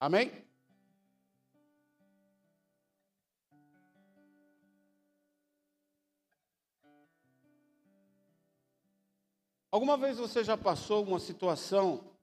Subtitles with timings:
[0.00, 0.30] Amém?
[9.70, 12.16] Alguma vez você já passou uma situação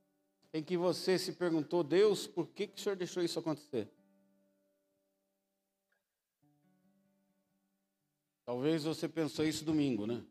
[0.53, 3.92] em que você se perguntou, Deus, por que, que o Senhor deixou isso acontecer?
[8.46, 10.23] Talvez você pensou isso domingo, né?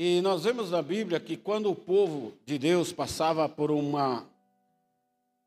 [0.00, 4.24] E nós vemos na Bíblia que quando o povo de Deus passava por uma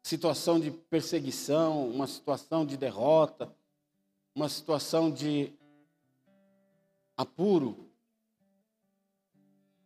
[0.03, 3.49] situação de perseguição, uma situação de derrota,
[4.35, 5.53] uma situação de
[7.16, 7.89] apuro,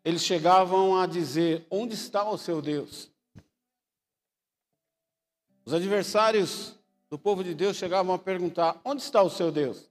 [0.03, 3.11] eles chegavam a dizer: Onde está o seu Deus?
[5.63, 6.73] Os adversários
[7.07, 9.87] do povo de Deus chegavam a perguntar: Onde está o seu Deus?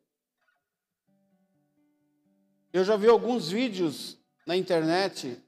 [2.72, 5.42] Eu já vi alguns vídeos na internet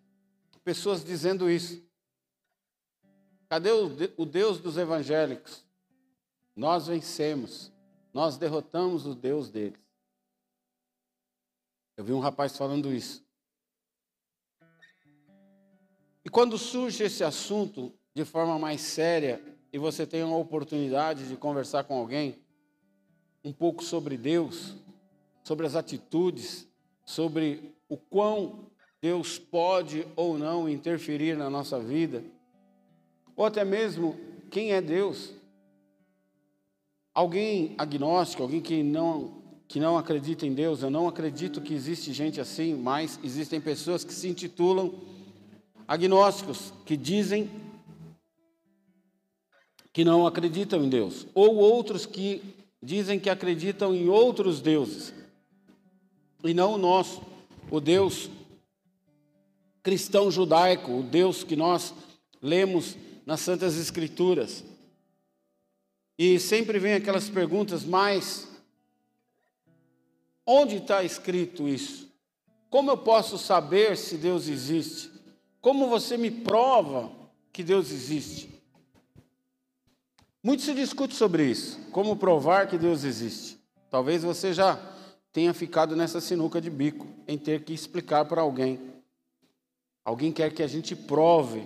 [0.64, 1.84] pessoas dizendo isso.
[3.48, 5.64] Cadê o Deus dos evangélicos?
[6.56, 7.72] Nós vencemos,
[8.12, 9.78] nós derrotamos o Deus deles.
[11.96, 13.24] Eu vi um rapaz falando isso.
[16.24, 19.40] E quando surge esse assunto de forma mais séria
[19.72, 22.42] e você tem uma oportunidade de conversar com alguém
[23.44, 24.74] um pouco sobre Deus,
[25.44, 26.68] sobre as atitudes,
[27.04, 28.68] sobre o quão
[29.00, 32.24] Deus pode ou não interferir na nossa vida,
[33.36, 34.18] ou até mesmo
[34.50, 35.32] quem é Deus.
[37.12, 42.12] Alguém agnóstico, alguém que não que não acredita em Deus, eu não acredito que existe
[42.12, 44.94] gente assim, mas existem pessoas que se intitulam
[45.88, 47.50] agnósticos, que dizem
[49.92, 52.42] que não acreditam em Deus, ou outros que
[52.80, 55.12] dizem que acreditam em outros deuses,
[56.44, 57.20] e não o nosso,
[57.68, 58.30] o Deus
[59.86, 61.94] cristão judaico, o Deus que nós
[62.42, 64.64] lemos nas Santas Escrituras.
[66.18, 68.48] E sempre vem aquelas perguntas, mas
[70.46, 72.08] Onde está escrito isso?
[72.70, 75.10] Como eu posso saber se Deus existe?
[75.60, 77.10] Como você me prova
[77.52, 78.48] que Deus existe?
[80.40, 83.58] Muito se discute sobre isso, como provar que Deus existe.
[83.90, 84.78] Talvez você já
[85.32, 88.95] tenha ficado nessa sinuca de bico, em ter que explicar para alguém.
[90.06, 91.64] Alguém quer que a gente prove.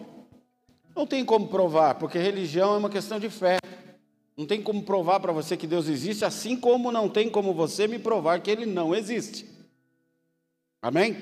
[0.96, 3.58] Não tem como provar, porque religião é uma questão de fé.
[4.34, 7.86] Não tem como provar para você que Deus existe, assim como não tem como você
[7.86, 9.44] me provar que Ele não existe.
[10.80, 11.18] Amém?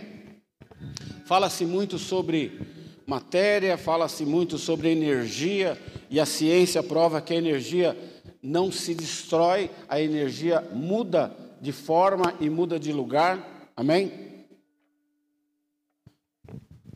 [1.26, 2.60] Fala-se muito sobre
[3.04, 5.76] matéria, fala-se muito sobre energia,
[6.08, 7.98] e a ciência prova que a energia
[8.40, 13.72] não se destrói, a energia muda de forma e muda de lugar.
[13.76, 14.27] Amém?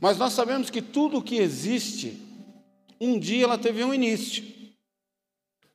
[0.02, 2.20] Mas nós sabemos que tudo que existe,
[3.00, 4.44] um dia ela teve um início.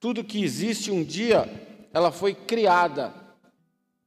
[0.02, 1.50] Tudo que existe um dia,
[1.94, 3.14] ela foi criada.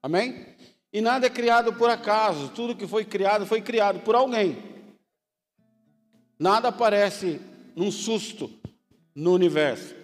[0.03, 0.45] Amém?
[0.93, 4.59] E nada é criado por acaso, tudo que foi criado foi criado por alguém.
[6.39, 7.41] Nada aparece
[7.75, 8.53] num susto
[9.15, 9.95] no universo.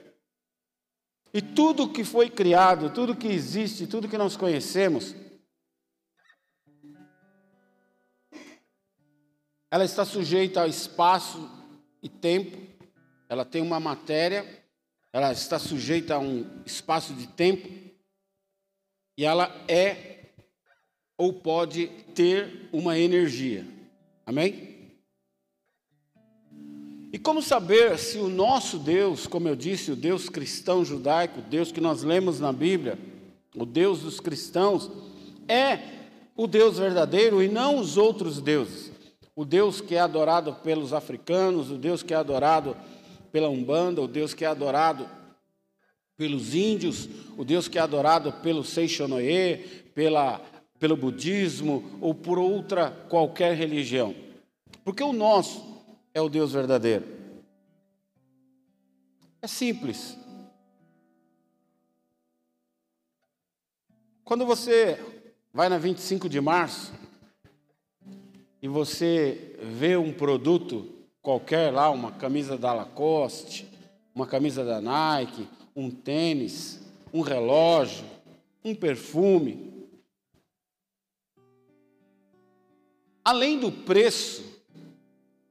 [1.30, 5.14] E tudo que foi criado, tudo que existe, tudo que nós conhecemos,
[9.76, 11.48] ela está sujeita ao espaço
[12.02, 12.56] e tempo,
[13.28, 14.44] ela tem uma matéria
[15.16, 17.66] ela está sujeita a um espaço de tempo
[19.16, 20.26] e ela é
[21.16, 23.66] ou pode ter uma energia.
[24.26, 24.92] Amém?
[27.10, 31.44] E como saber se o nosso Deus, como eu disse, o Deus cristão judaico, o
[31.44, 32.98] Deus que nós lemos na Bíblia,
[33.54, 34.90] o Deus dos cristãos,
[35.48, 35.78] é
[36.36, 38.95] o Deus verdadeiro e não os outros deuses?
[39.36, 42.74] O Deus que é adorado pelos africanos, o Deus que é adorado
[43.30, 45.06] pela Umbanda, o Deus que é adorado
[46.16, 49.58] pelos índios, o Deus que é adorado pelo Seixonoye,
[49.94, 50.38] pela,
[50.78, 54.16] pelo budismo ou por outra qualquer religião.
[54.82, 55.84] Porque o nosso
[56.14, 57.04] é o Deus verdadeiro.
[59.42, 60.16] É simples.
[64.24, 64.98] Quando você
[65.52, 66.90] vai na 25 de março
[68.66, 70.92] e você vê um produto
[71.22, 73.64] qualquer lá, uma camisa da Lacoste,
[74.12, 76.80] uma camisa da Nike, um tênis,
[77.14, 78.04] um relógio,
[78.64, 79.88] um perfume.
[83.24, 84.60] Além do preço,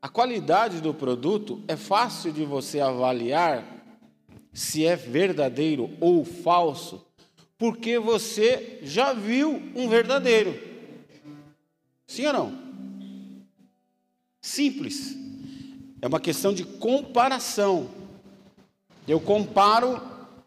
[0.02, 3.66] a qualidade do produto é fácil de você avaliar
[4.52, 7.08] se é verdadeiro ou falso,
[7.58, 10.54] porque você já viu um verdadeiro.
[12.06, 12.65] Sim ou não?
[14.56, 15.18] Simples.
[16.02, 17.90] É uma questão de comparação.
[19.06, 20.02] Eu comparo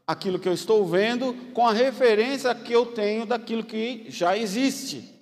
[0.06, 5.14] aquilo que eu estou vendo com a referência que eu tenho daquilo que já existe.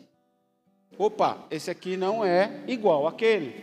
[0.96, 3.56] Opa, esse aqui não é igual àquele.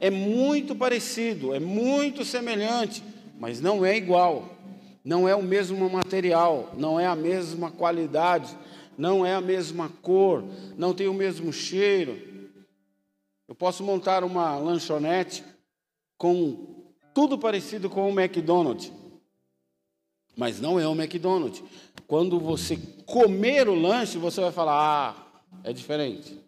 [0.00, 3.04] É muito parecido, é muito semelhante,
[3.38, 4.56] mas não é igual.
[5.04, 8.56] Não é o mesmo material, não é a mesma qualidade,
[8.96, 10.42] não é a mesma cor,
[10.78, 12.31] não tem o mesmo cheiro.
[13.52, 15.44] Eu posso montar uma lanchonete
[16.16, 18.90] com tudo parecido com o McDonald's,
[20.34, 21.62] mas não é o McDonald's.
[22.06, 26.40] Quando você comer o lanche, você vai falar: ah, é diferente.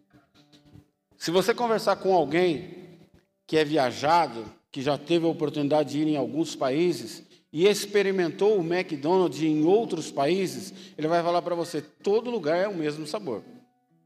[1.19, 2.99] Se você conversar com alguém
[3.47, 7.23] que é viajado, que já teve a oportunidade de ir em alguns países
[7.53, 12.67] e experimentou o McDonald's em outros países, ele vai falar para você: todo lugar é
[12.67, 13.43] o mesmo sabor.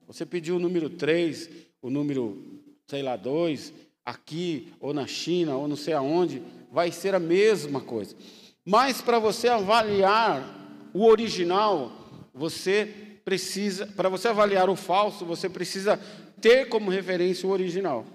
[0.09, 1.49] Você pediu o número 3,
[1.81, 2.58] o número,
[2.89, 6.43] sei lá, 2, aqui, ou na China, ou não sei aonde,
[6.73, 8.17] vai ser a mesma coisa.
[8.65, 11.93] Mas para você avaliar o original,
[12.33, 16.01] você precisa, para você avaliar o falso, você precisa
[16.41, 18.07] ter como referência o original.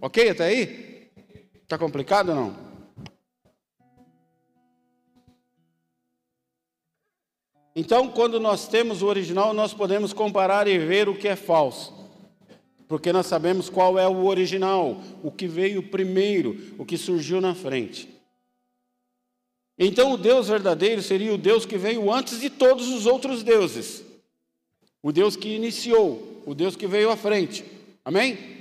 [0.00, 1.10] Ok até aí?
[1.64, 2.66] Está complicado ou não?
[7.74, 12.05] Então, quando nós temos o original, nós podemos comparar e ver o que é falso.
[12.88, 17.54] Porque nós sabemos qual é o original, o que veio primeiro, o que surgiu na
[17.54, 18.08] frente.
[19.78, 24.04] Então, o Deus verdadeiro seria o Deus que veio antes de todos os outros deuses.
[25.02, 27.64] O Deus que iniciou, o Deus que veio à frente.
[28.04, 28.56] Amém?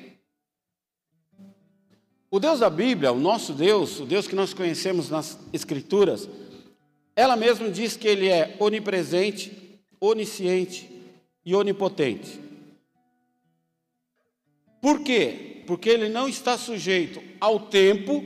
[2.29, 6.27] O Deus da Bíblia, o nosso Deus, o Deus que nós conhecemos nas Escrituras,
[7.15, 10.89] ela mesma diz que ele é onipresente, onisciente
[11.45, 12.44] e onipotente.
[14.85, 15.63] Por quê?
[15.65, 18.23] Porque ele não está sujeito ao tempo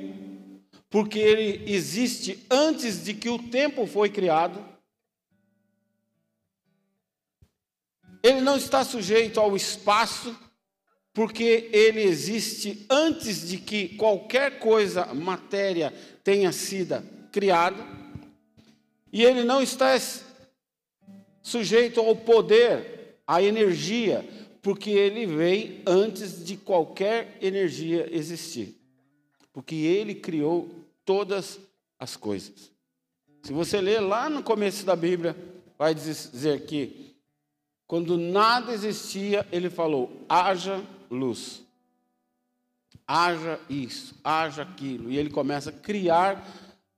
[0.89, 4.61] porque ele existe antes de que o tempo foi criado.
[8.21, 10.37] Ele não está sujeito ao espaço,
[11.13, 15.93] porque ele existe antes de que qualquer coisa, matéria,
[16.25, 17.01] tenha sido
[17.31, 17.87] criada.
[19.13, 19.97] E ele não está
[21.41, 24.27] sujeito ao poder, à energia,
[24.61, 28.75] porque ele vem antes de qualquer energia existir.
[29.53, 30.69] Porque ele criou
[31.05, 31.59] todas
[31.97, 32.71] as coisas.
[33.43, 35.35] Se você ler lá no começo da Bíblia,
[35.77, 37.15] vai dizer que
[37.87, 41.63] quando nada existia, ele falou: haja luz.
[43.07, 45.11] Haja isso, haja aquilo.
[45.11, 46.47] E ele começa a criar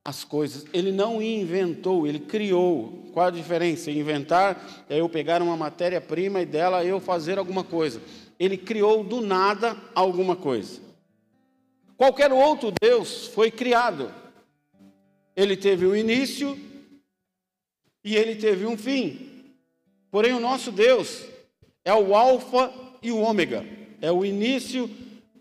[0.04, 0.66] as coisas.
[0.74, 3.10] Ele não inventou, ele criou.
[3.14, 3.92] Qual a diferença?
[3.92, 8.02] Inventar é eu pegar uma matéria-prima e dela eu fazer alguma coisa.
[8.40, 10.82] Ele criou do nada alguma coisa.
[11.96, 14.12] Qualquer outro Deus foi criado.
[15.36, 16.58] Ele teve um início
[18.04, 19.30] e ele teve um fim.
[20.10, 21.24] Porém, o nosso Deus
[21.86, 23.66] é o Alfa e o Ômega,
[24.02, 24.90] é o início,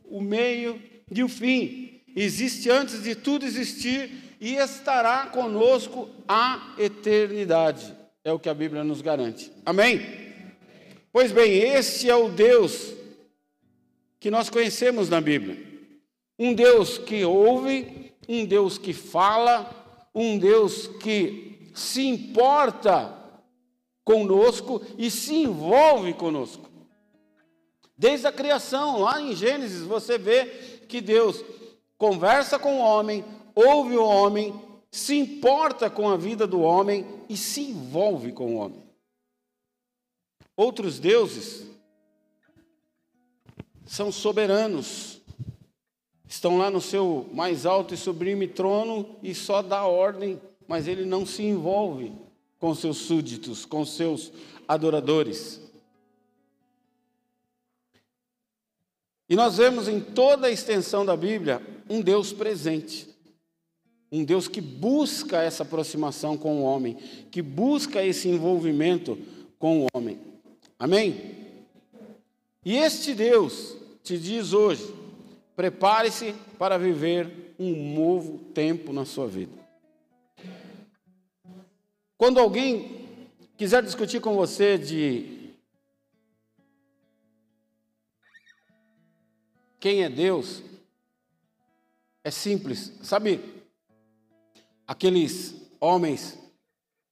[0.05, 0.81] o meio
[1.11, 2.03] e o fim.
[2.15, 7.95] Existe antes de tudo existir e estará conosco a eternidade.
[8.25, 9.53] É o que a Bíblia nos garante.
[9.65, 10.01] Amém?
[11.13, 12.95] Pois bem, este é o Deus
[14.19, 15.59] que nós conhecemos na Bíblia.
[16.39, 23.15] Um Deus que ouve, um Deus que fala, um Deus que se importa
[24.05, 26.69] conosco e se envolve conosco.
[27.97, 30.47] Desde a criação, lá em Gênesis, você vê
[30.89, 31.45] que Deus
[31.99, 34.55] conversa com o homem, ouve o homem,
[34.91, 38.83] se importa com a vida do homem e se envolve com o homem.
[40.57, 41.67] Outros deuses
[43.87, 45.21] são soberanos,
[46.29, 51.05] estão lá no seu mais alto e sublime trono e só dá ordem, mas ele
[51.05, 52.13] não se envolve
[52.59, 54.33] com seus súditos, com seus
[54.69, 55.61] adoradores.
[59.29, 63.10] E nós vemos em toda a extensão da Bíblia um Deus presente.
[64.13, 66.95] Um Deus que busca essa aproximação com o homem,
[67.31, 69.17] que busca esse envolvimento
[69.59, 70.19] com o homem.
[70.79, 71.37] Amém?
[72.65, 74.93] E este Deus te diz hoje:
[75.55, 79.53] Prepare-se para viver um novo tempo na sua vida.
[82.17, 83.07] Quando alguém
[83.57, 85.55] quiser discutir com você de
[89.79, 90.63] quem é Deus,
[92.25, 92.93] é simples.
[93.03, 93.60] Sabe,
[94.91, 96.37] aqueles homens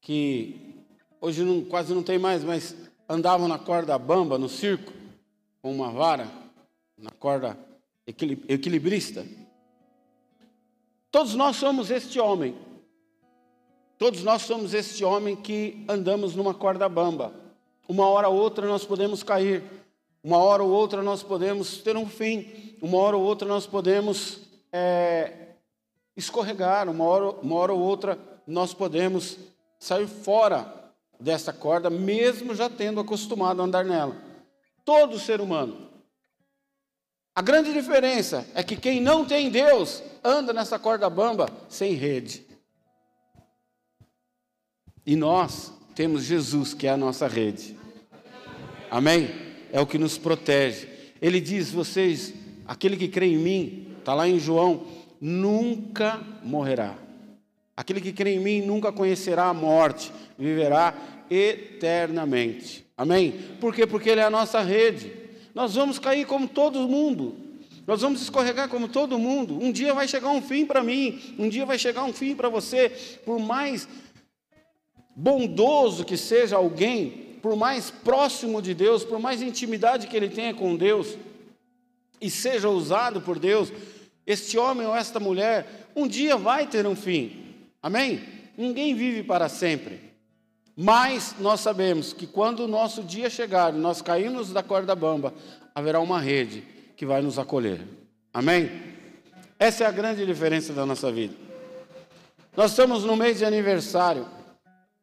[0.00, 0.82] que
[1.20, 2.75] hoje não, quase não tem mais, mas
[3.08, 4.92] andavam na corda bamba no circo,
[5.62, 6.28] com uma vara,
[6.97, 7.56] na corda
[8.04, 9.25] equilibrista.
[11.08, 12.56] Todos nós somos este homem.
[13.97, 17.32] Todos nós somos este homem que andamos numa corda bamba.
[17.88, 19.62] Uma hora ou outra nós podemos cair.
[20.20, 22.75] Uma hora ou outra nós podemos ter um fim.
[22.82, 24.40] Uma hora ou outra nós podemos
[24.73, 25.47] é,
[26.18, 26.88] escorregar.
[26.88, 29.38] Uma hora, uma hora ou outra nós podemos
[29.78, 30.75] sair fora
[31.20, 34.16] dessa corda, mesmo já tendo acostumado a andar nela.
[34.84, 35.88] Todo ser humano.
[37.34, 42.44] A grande diferença é que quem não tem Deus anda nessa corda bamba sem rede.
[45.06, 47.78] E nós temos Jesus, que é a nossa rede.
[48.90, 49.30] Amém?
[49.72, 50.88] É o que nos protege.
[51.20, 52.34] Ele diz: vocês,
[52.66, 54.87] aquele que crê em mim, está lá em João,
[55.20, 56.96] nunca morrerá.
[57.76, 60.94] Aquele que crê em mim nunca conhecerá a morte, viverá
[61.30, 62.84] eternamente.
[62.96, 63.32] Amém?
[63.60, 63.87] Por quê?
[63.87, 65.12] Porque Ele é a nossa rede.
[65.54, 67.37] Nós vamos cair como todo mundo.
[67.87, 69.58] Nós vamos escorregar como todo mundo.
[69.62, 72.48] Um dia vai chegar um fim para mim, um dia vai chegar um fim para
[72.48, 72.90] você.
[73.25, 73.88] Por mais
[75.16, 80.52] bondoso que seja alguém, por mais próximo de Deus, por mais intimidade que ele tenha
[80.52, 81.16] com Deus,
[82.20, 83.72] e seja usado por Deus,
[84.28, 87.56] este homem ou esta mulher, um dia vai ter um fim.
[87.82, 88.23] Amém?
[88.58, 90.12] Ninguém vive para sempre.
[90.76, 95.32] Mas nós sabemos que quando o nosso dia chegar, nós caímos da corda bamba,
[95.75, 96.62] haverá uma rede
[96.94, 97.80] que vai nos acolher.
[98.30, 98.70] Amém?
[99.58, 101.35] Essa é a grande diferença da nossa vida.
[102.54, 104.28] Nós estamos no mês de aniversário,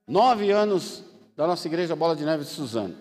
[0.08, 1.04] nove anos
[1.36, 2.96] da nossa igreja Bola de Neve de Suzano.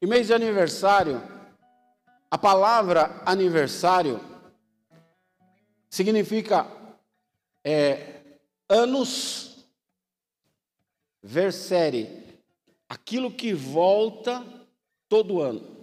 [0.00, 1.22] E mês de aniversário,
[2.30, 4.20] a palavra aniversário
[5.88, 6.66] significa
[7.62, 8.22] é,
[8.68, 9.64] anos
[11.22, 12.40] versere,
[12.88, 14.44] aquilo que volta
[15.08, 15.74] todo ano.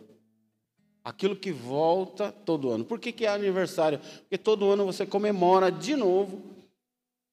[1.03, 2.85] Aquilo que volta todo ano.
[2.85, 3.99] Por que, que é aniversário?
[3.99, 6.43] Porque todo ano você comemora de novo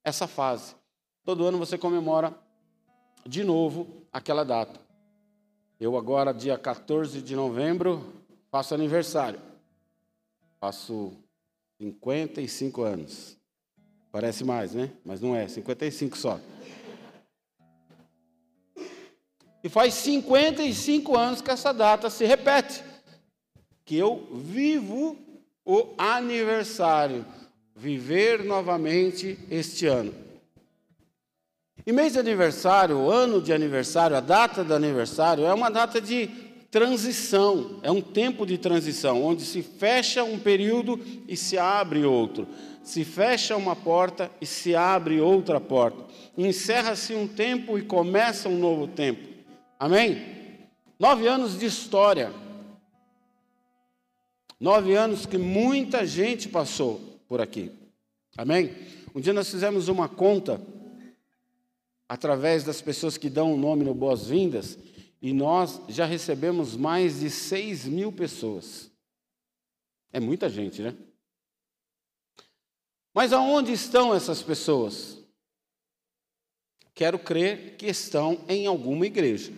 [0.02, 0.74] essa fase.
[1.22, 2.34] Todo ano você comemora
[3.26, 4.80] de novo aquela data.
[5.78, 8.10] Eu agora, dia 14 de novembro,
[8.50, 9.40] faço aniversário.
[10.60, 11.12] Faço
[11.80, 13.36] 55 anos.
[14.10, 14.90] Parece mais, né?
[15.04, 16.40] Mas não é, 55 só.
[19.62, 22.82] E faz 55 anos que essa data se repete.
[23.84, 25.16] Que eu vivo
[25.64, 27.24] o aniversário,
[27.74, 30.14] viver novamente este ano.
[31.86, 36.47] E mês de aniversário, ano de aniversário, a data do aniversário é uma data de
[36.70, 42.46] transição, é um tempo de transição, onde se fecha um período e se abre outro.
[42.82, 46.04] Se fecha uma porta e se abre outra porta.
[46.36, 49.28] Encerra-se um tempo e começa um novo tempo.
[49.78, 50.38] Amém?
[50.98, 52.32] Nove anos de história.
[54.60, 57.70] Nove anos que muita gente passou por aqui.
[58.36, 58.74] Amém?
[59.14, 60.60] Um dia nós fizemos uma conta
[62.08, 64.78] através das pessoas que dão o nome no Boas-Vindas
[65.20, 68.90] e nós já recebemos mais de seis mil pessoas.
[70.12, 70.94] É muita gente, né?
[73.12, 75.18] Mas aonde estão essas pessoas?
[76.94, 79.52] Quero crer que estão em alguma igreja.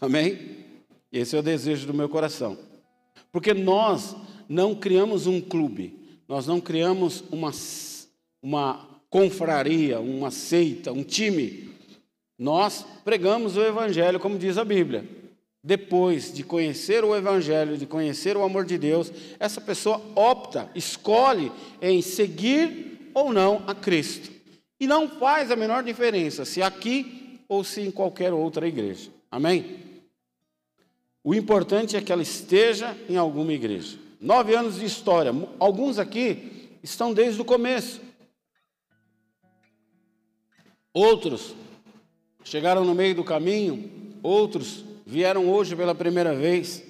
[0.00, 0.64] Amém?
[1.12, 2.58] Esse é o desejo do meu coração.
[3.32, 4.16] Porque nós
[4.48, 7.52] não criamos um clube, nós não criamos uma,
[8.42, 11.69] uma confraria, uma seita, um time.
[12.40, 15.06] Nós pregamos o Evangelho, como diz a Bíblia.
[15.62, 21.52] Depois de conhecer o Evangelho, de conhecer o amor de Deus, essa pessoa opta, escolhe
[21.82, 24.30] em seguir ou não a Cristo.
[24.80, 29.10] E não faz a menor diferença se aqui ou se em qualquer outra igreja.
[29.30, 29.78] Amém?
[31.22, 33.98] O importante é que ela esteja em alguma igreja.
[34.18, 35.30] Nove anos de história.
[35.58, 38.00] Alguns aqui estão desde o começo.
[40.94, 41.54] Outros
[42.44, 43.90] chegaram no meio do caminho.
[44.22, 46.82] Outros vieram hoje pela primeira vez.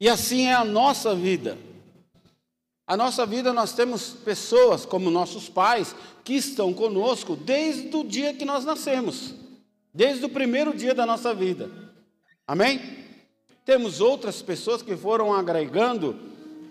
[0.00, 1.56] E assim é a nossa vida.
[2.86, 8.34] A nossa vida, nós temos pessoas como nossos pais que estão conosco desde o dia
[8.34, 9.34] que nós nascemos,
[9.94, 11.70] desde o primeiro dia da nossa vida.
[12.46, 12.80] Amém?
[13.64, 16.18] Temos outras pessoas que foram agregando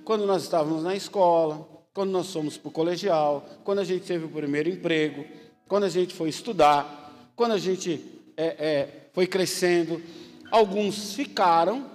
[0.03, 4.25] quando nós estávamos na escola, quando nós fomos para o colegial, quando a gente teve
[4.25, 5.25] o primeiro emprego,
[5.71, 10.03] quando a gente foi estudar, quando a gente é, é, foi crescendo.
[10.51, 11.89] Alguns ficaram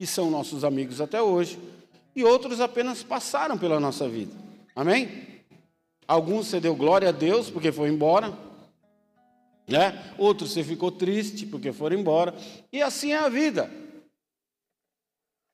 [0.00, 1.60] e são nossos amigos até hoje,
[2.16, 4.34] e outros apenas passaram pela nossa vida.
[4.74, 5.44] Amém?
[6.08, 8.36] Alguns você deu glória a Deus porque foi embora,
[9.68, 10.12] né?
[10.18, 12.34] Outros você ficou triste porque foram embora.
[12.72, 13.70] E assim é a vida.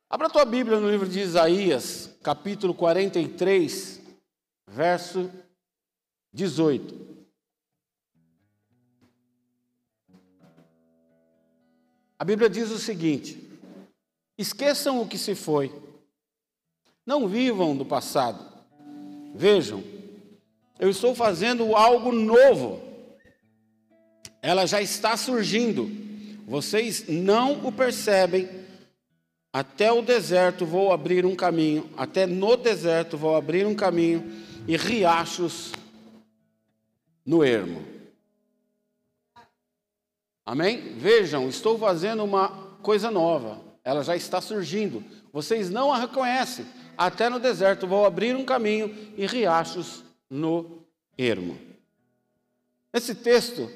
[0.09, 4.01] Abra a tua Bíblia no livro de Isaías, capítulo 43,
[4.67, 5.31] verso
[6.33, 7.05] 18.
[12.19, 13.51] A Bíblia diz o seguinte:
[14.39, 15.73] esqueçam o que se foi,
[17.05, 18.53] não vivam do passado.
[19.35, 19.83] Vejam,
[20.79, 22.81] eu estou fazendo algo novo,
[24.41, 25.91] ela já está surgindo,
[26.47, 28.65] vocês não o percebem.
[29.53, 34.33] Até o deserto vou abrir um caminho, até no deserto vou abrir um caminho
[34.67, 35.73] e riachos
[37.25, 37.94] no ermo.
[40.45, 40.99] Amém?
[40.99, 42.49] Vejam, estou fazendo uma
[42.83, 45.03] coisa nova, ela já está surgindo.
[45.33, 46.67] Vocês não a reconhecem.
[46.97, 50.85] Até no deserto vou abrir um caminho e riachos no
[51.19, 51.59] ermo.
[52.93, 53.71] Nesse texto,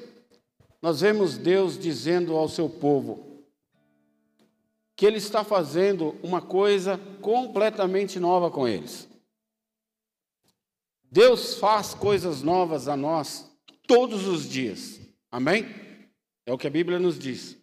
[0.81, 3.43] nós vemos Deus dizendo ao seu povo
[4.95, 9.07] que Ele está fazendo uma coisa completamente nova com eles.
[11.11, 13.49] Deus faz coisas novas a nós
[13.87, 14.99] todos os dias.
[15.31, 15.88] Amém?
[16.49, 17.55] É o que a Bíblia nos diz.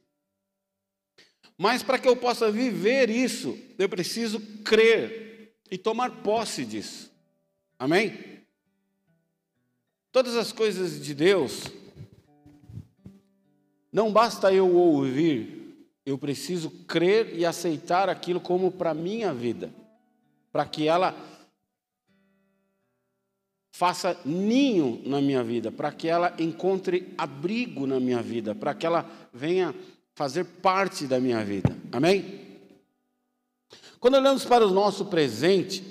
[1.59, 7.11] Mas para que eu possa viver isso, eu preciso crer e tomar posse disso.
[7.76, 8.45] Amém?
[10.12, 11.64] Todas as coisas de Deus,
[13.90, 19.75] não basta eu ouvir, eu preciso crer e aceitar aquilo como para minha vida,
[20.52, 21.12] para que ela
[23.76, 28.87] faça ninho na minha vida, para que ela encontre abrigo na minha vida, para que
[28.87, 29.04] ela
[29.35, 29.75] venha
[30.14, 31.76] fazer parte da minha vida.
[31.92, 32.40] Amém?
[34.00, 35.85] Quando olhamos para o nosso presente,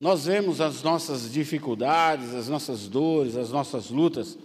[0.00, 4.38] nós vemos as nossas dificuldades, as nossas dores, as nossas lutas.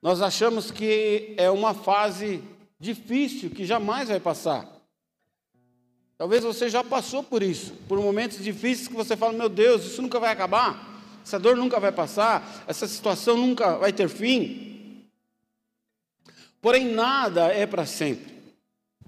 [0.00, 2.42] Nós achamos que é uma fase
[2.80, 4.75] difícil que jamais vai passar.
[6.18, 10.00] Talvez você já passou por isso, por momentos difíceis que você fala: Meu Deus, isso
[10.00, 15.04] nunca vai acabar, essa dor nunca vai passar, essa situação nunca vai ter fim.
[16.60, 18.34] Porém, nada é para sempre,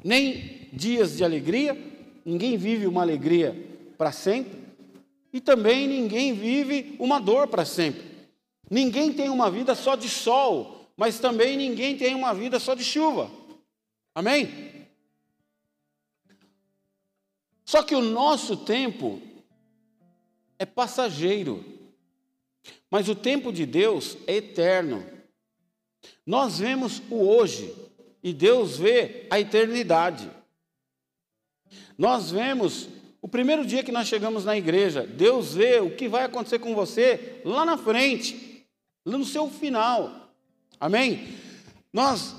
[0.05, 1.77] nem dias de alegria,
[2.25, 3.57] ninguém vive uma alegria
[3.97, 4.59] para sempre,
[5.33, 8.07] e também ninguém vive uma dor para sempre.
[8.71, 12.85] Ninguém tem uma vida só de sol, mas também ninguém tem uma vida só de
[12.85, 13.31] chuva.
[14.15, 14.78] Amém?
[17.69, 19.21] Só que o nosso tempo
[20.59, 21.63] é passageiro,
[22.91, 25.05] mas o tempo de Deus é eterno.
[26.25, 27.75] Nós vemos o hoje
[28.23, 30.31] e Deus vê a eternidade.
[31.99, 32.89] Nós vemos
[33.21, 36.75] o primeiro dia que nós chegamos na igreja, Deus vê o que vai acontecer com
[36.75, 38.67] você lá na frente,
[39.05, 40.33] no seu final.
[40.81, 41.37] Amém?
[41.93, 42.35] Nós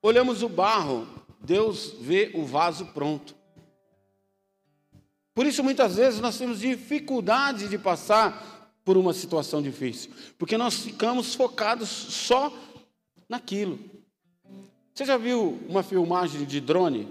[0.00, 1.06] olhamos o barro,
[1.42, 3.36] Deus vê o vaso pronto.
[5.36, 10.78] Por isso, muitas vezes, nós temos dificuldade de passar por uma situação difícil, porque nós
[10.78, 12.50] ficamos focados só
[13.28, 13.78] naquilo.
[14.94, 17.06] Você já viu uma filmagem de drone?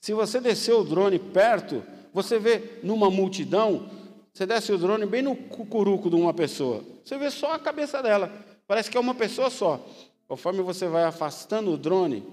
[0.00, 3.90] Se você descer o drone perto, você vê numa multidão,
[4.32, 8.02] você desce o drone bem no cucuruco de uma pessoa, você vê só a cabeça
[8.02, 8.32] dela,
[8.66, 9.86] parece que é uma pessoa só.
[10.26, 12.24] Conforme você vai afastando o drone,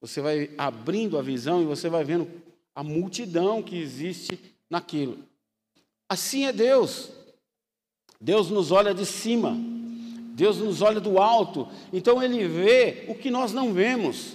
[0.00, 2.30] você vai abrindo a visão e você vai vendo
[2.78, 4.38] a multidão que existe
[4.70, 5.18] naquilo.
[6.08, 7.10] Assim é Deus.
[8.20, 9.56] Deus nos olha de cima,
[10.36, 14.34] Deus nos olha do alto, então Ele vê o que nós não vemos.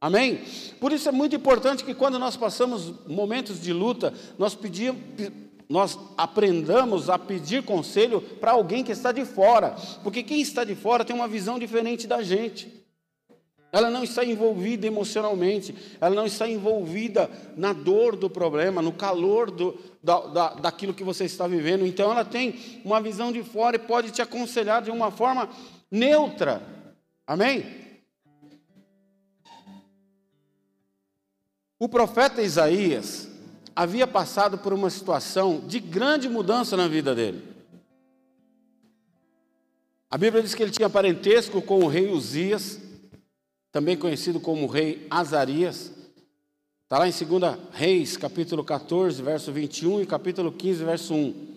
[0.00, 0.40] Amém?
[0.78, 5.00] Por isso é muito importante que quando nós passamos momentos de luta, nós pedimos,
[5.68, 9.74] nós aprendamos a pedir conselho para alguém que está de fora,
[10.04, 12.72] porque quem está de fora tem uma visão diferente da gente.
[13.72, 19.50] Ela não está envolvida emocionalmente, ela não está envolvida na dor do problema, no calor
[19.50, 21.86] do, da, da, daquilo que você está vivendo.
[21.86, 25.48] Então, ela tem uma visão de fora e pode te aconselhar de uma forma
[25.88, 26.62] neutra.
[27.24, 27.64] Amém?
[31.78, 33.28] O profeta Isaías
[33.74, 37.42] havia passado por uma situação de grande mudança na vida dele.
[40.10, 42.89] A Bíblia diz que ele tinha parentesco com o rei Uzias
[43.72, 45.92] também conhecido como rei Azarias.
[46.84, 51.50] Está lá em 2 Reis, capítulo 14, verso 21 e capítulo 15, verso 1.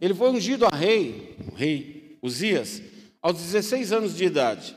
[0.00, 2.82] Ele foi ungido a rei, o rei Uzias,
[3.20, 4.76] aos 16 anos de idade.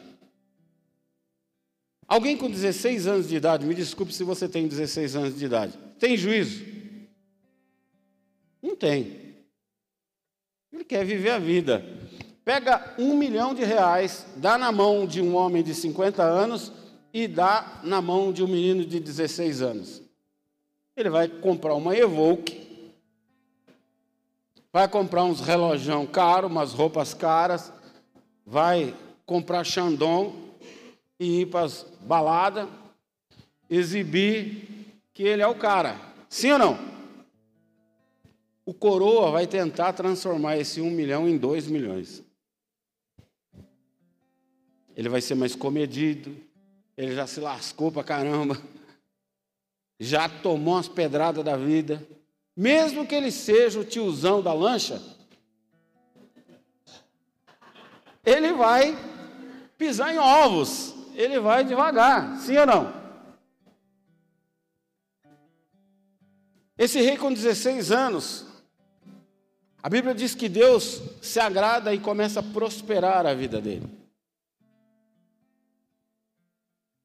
[2.07, 5.73] Alguém com 16 anos de idade, me desculpe se você tem 16 anos de idade,
[5.99, 6.63] tem juízo?
[8.61, 9.25] Não tem.
[10.71, 11.83] Ele quer viver a vida
[12.45, 16.71] pega um milhão de reais, dá na mão de um homem de 50 anos
[17.11, 20.01] e dá na mão de um menino de 16 anos.
[20.95, 22.65] Ele vai comprar uma Evoque
[24.75, 27.71] vai comprar uns relojão caro, umas roupas caras,
[28.45, 28.93] vai
[29.25, 30.35] comprar Xandão
[31.17, 32.67] e ir para as baladas,
[33.69, 35.95] exibir que ele é o cara.
[36.27, 36.79] Sim ou não?
[38.65, 42.21] O coroa vai tentar transformar esse um milhão em dois milhões.
[44.95, 46.35] Ele vai ser mais comedido,
[46.95, 48.57] ele já se lascou pra caramba,
[49.99, 52.05] já tomou umas pedradas da vida.
[52.55, 55.01] Mesmo que ele seja o tiozão da lancha,
[58.25, 58.97] ele vai
[59.77, 63.05] pisar em ovos, ele vai devagar, sim ou não?
[66.77, 68.45] Esse rei com 16 anos,
[69.83, 74.04] a Bíblia diz que Deus se agrada e começa a prosperar a vida dele.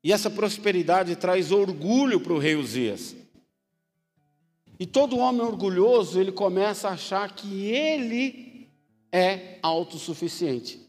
[0.02, 3.14] E essa prosperidade traz orgulho para o rei Uzias.
[4.78, 8.66] E todo homem orgulhoso, ele começa a achar que ele
[9.12, 10.80] é autossuficiente.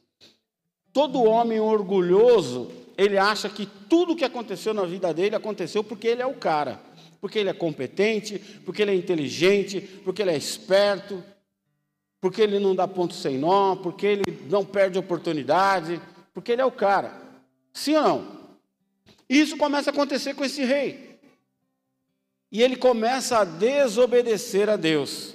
[0.94, 6.22] Todo homem orgulhoso, ele acha que tudo que aconteceu na vida dele aconteceu porque ele
[6.22, 6.80] é o cara.
[7.20, 11.22] Porque ele é competente, porque ele é inteligente, porque ele é esperto,
[12.22, 16.02] porque ele não dá ponto sem nó, porque ele não perde oportunidade,
[16.34, 17.22] porque ele é o cara.
[17.74, 18.41] Sim ou não?
[19.32, 21.18] Isso começa a acontecer com esse rei.
[22.52, 25.34] E ele começa a desobedecer a Deus.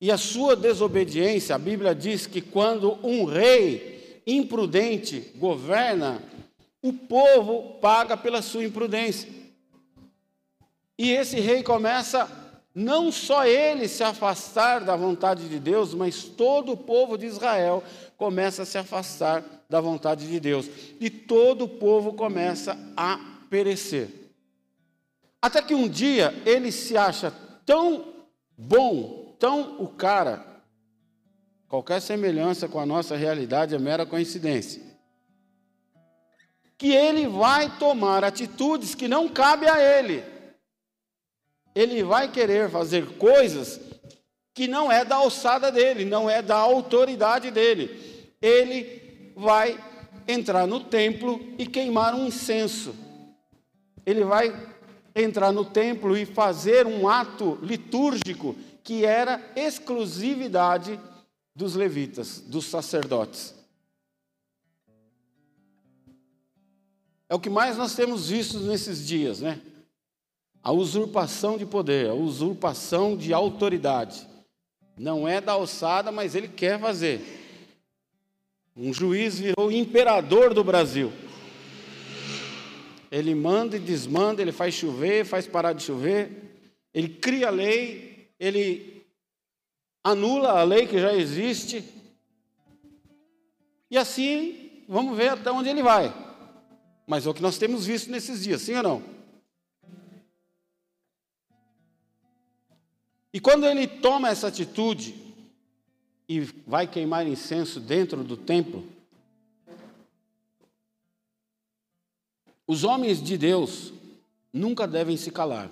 [0.00, 6.22] E a sua desobediência, a Bíblia diz que quando um rei imprudente governa,
[6.80, 9.28] o povo paga pela sua imprudência.
[10.98, 12.45] E esse rei começa
[12.76, 17.82] não só ele se afastar da vontade de Deus, mas todo o povo de Israel
[18.18, 20.68] começa a se afastar da vontade de Deus.
[21.00, 24.10] E todo o povo começa a perecer.
[25.40, 27.32] Até que um dia ele se acha
[27.64, 28.12] tão
[28.58, 30.44] bom, tão o cara,
[31.66, 34.82] qualquer semelhança com a nossa realidade é mera coincidência,
[36.76, 40.35] que ele vai tomar atitudes que não cabe a ele.
[41.76, 43.78] Ele vai querer fazer coisas
[44.54, 48.34] que não é da alçada dele, não é da autoridade dele.
[48.40, 49.78] Ele vai
[50.26, 52.96] entrar no templo e queimar um incenso.
[54.06, 54.74] Ele vai
[55.14, 60.98] entrar no templo e fazer um ato litúrgico que era exclusividade
[61.54, 63.54] dos levitas, dos sacerdotes.
[67.28, 69.60] É o que mais nós temos visto nesses dias, né?
[70.66, 74.26] A usurpação de poder, a usurpação de autoridade.
[74.98, 77.20] Não é da alçada, mas ele quer fazer.
[78.76, 81.12] Um juiz virou imperador do Brasil.
[83.12, 86.58] Ele manda e desmanda, ele faz chover, faz parar de chover,
[86.92, 89.06] ele cria a lei, ele
[90.02, 91.84] anula a lei que já existe.
[93.88, 96.12] E assim, vamos ver até onde ele vai.
[97.06, 99.15] Mas é o que nós temos visto nesses dias, sim ou não?
[103.36, 105.14] E quando ele toma essa atitude
[106.26, 108.82] e vai queimar incenso dentro do templo,
[112.68, 113.92] Os homens de Deus
[114.52, 115.70] nunca devem se calar.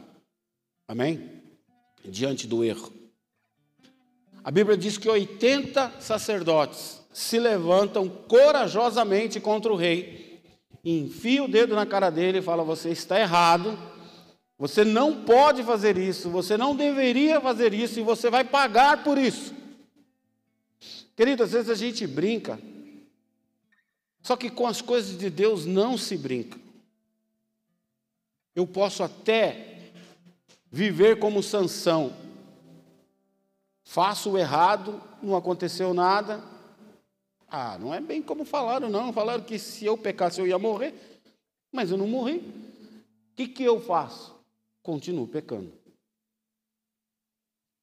[0.86, 1.42] Amém?
[2.04, 2.92] Diante do erro.
[4.44, 10.40] A Bíblia diz que 80 sacerdotes se levantam corajosamente contra o rei,
[10.84, 13.76] enfia o dedo na cara dele e fala: Você está errado,
[14.58, 19.18] você não pode fazer isso, você não deveria fazer isso e você vai pagar por
[19.18, 19.52] isso.
[21.16, 22.58] Querido, às vezes a gente brinca,
[24.22, 26.58] só que com as coisas de Deus não se brinca.
[28.54, 29.92] Eu posso até
[30.70, 32.14] viver como Sansão.
[33.82, 36.42] Faço o errado, não aconteceu nada.
[37.48, 39.12] Ah, não é bem como falaram, não.
[39.12, 40.94] Falaram que se eu pecasse eu ia morrer,
[41.70, 42.38] mas eu não morri.
[42.38, 44.34] O que, que eu faço?
[44.84, 45.72] Continuo pecando.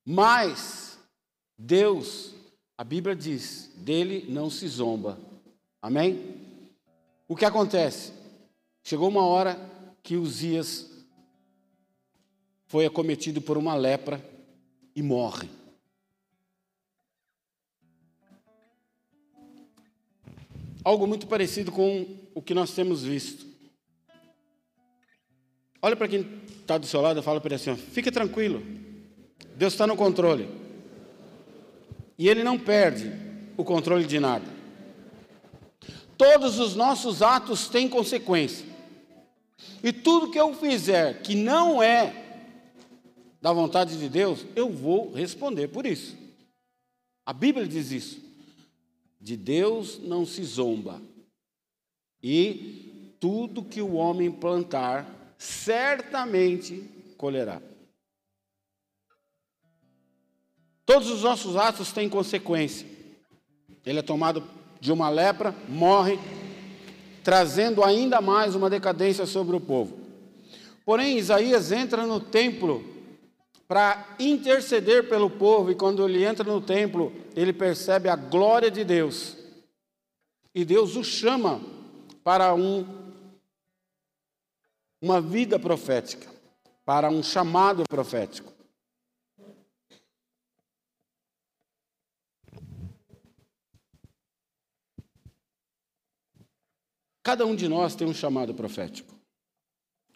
[0.05, 0.99] Mas
[1.57, 2.35] Deus,
[2.77, 5.19] a Bíblia diz, dele não se zomba.
[5.81, 6.39] Amém?
[7.27, 8.13] O que acontece?
[8.83, 9.57] Chegou uma hora
[10.03, 10.91] que Uzias
[12.67, 14.23] foi acometido por uma lepra
[14.95, 15.49] e morre.
[20.83, 23.50] Algo muito parecido com o que nós temos visto.
[25.81, 26.27] Olha para quem
[26.59, 28.61] está do seu lado e fala para ele assim: fica tranquilo,
[29.55, 30.47] Deus está no controle.
[32.17, 33.11] E Ele não perde
[33.57, 34.45] o controle de nada.
[36.17, 38.63] Todos os nossos atos têm consequência.
[39.83, 42.45] E tudo que eu fizer que não é
[43.41, 46.15] da vontade de Deus, eu vou responder por isso.
[47.25, 48.21] A Bíblia diz isso.
[49.19, 51.01] De Deus não se zomba.
[52.21, 55.07] E tudo que o homem plantar,
[55.41, 57.59] certamente colherá.
[60.85, 62.87] Todos os nossos atos têm consequência.
[63.83, 64.47] Ele é tomado
[64.79, 66.19] de uma lepra, morre,
[67.23, 69.97] trazendo ainda mais uma decadência sobre o povo.
[70.85, 72.83] Porém, Isaías entra no templo
[73.67, 78.83] para interceder pelo povo, e quando ele entra no templo, ele percebe a glória de
[78.83, 79.37] Deus.
[80.53, 81.59] E Deus o chama
[82.23, 82.85] para um,
[85.01, 86.29] uma vida profética,
[86.85, 88.53] para um chamado profético.
[97.23, 99.13] Cada um de nós tem um chamado profético.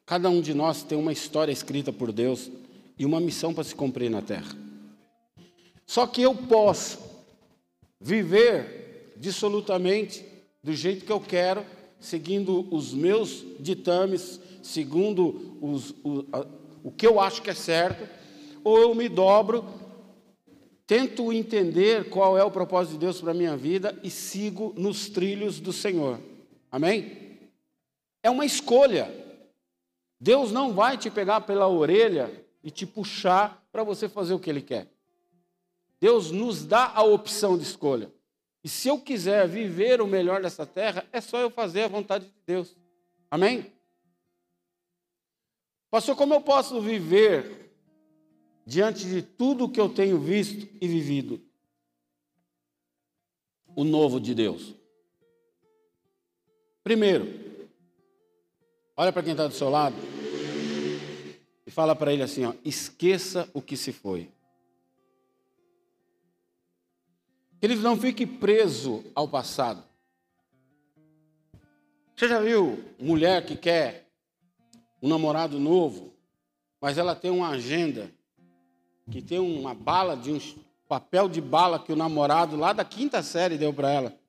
[0.06, 2.52] Cada um de nós tem uma história escrita por Deus
[2.98, 4.56] e uma missão para se cumprir na terra.
[5.86, 7.00] Só que eu posso
[8.00, 10.26] viver dissolutamente
[10.64, 11.66] do jeito que eu quero,
[12.00, 16.46] seguindo os meus ditames, segundo os, o, a,
[16.84, 18.10] o que eu acho que é certo,
[18.64, 19.64] ou eu me dobro,
[20.88, 25.08] tento entender qual é o propósito de Deus para a minha vida e sigo nos
[25.08, 26.20] trilhos do Senhor.
[26.72, 27.40] Amém?
[28.24, 29.14] É uma escolha.
[30.20, 32.32] Deus não vai te pegar pela orelha
[32.64, 34.88] e te puxar para você fazer o que Ele quer.
[36.02, 38.12] Deus nos dá a opção de escolha.
[38.64, 42.26] E se eu quiser viver o melhor dessa terra, é só eu fazer a vontade
[42.26, 42.76] de Deus.
[43.30, 43.72] Amém?
[45.96, 47.74] Pastor, como eu posso viver
[48.66, 51.42] diante de tudo que eu tenho visto e vivido?
[53.74, 54.76] O novo de Deus.
[56.84, 57.26] Primeiro,
[58.98, 59.96] olha para quem está do seu lado
[61.66, 64.30] e fala para ele assim: ó, esqueça o que se foi.
[67.62, 69.82] Querido, não fique preso ao passado.
[72.14, 74.05] Você já viu mulher que quer
[75.06, 76.16] um namorado novo,
[76.82, 78.12] mas ela tem uma agenda
[79.12, 80.40] que tem uma bala de um
[80.88, 84.20] papel de bala que o namorado lá da quinta série deu para ela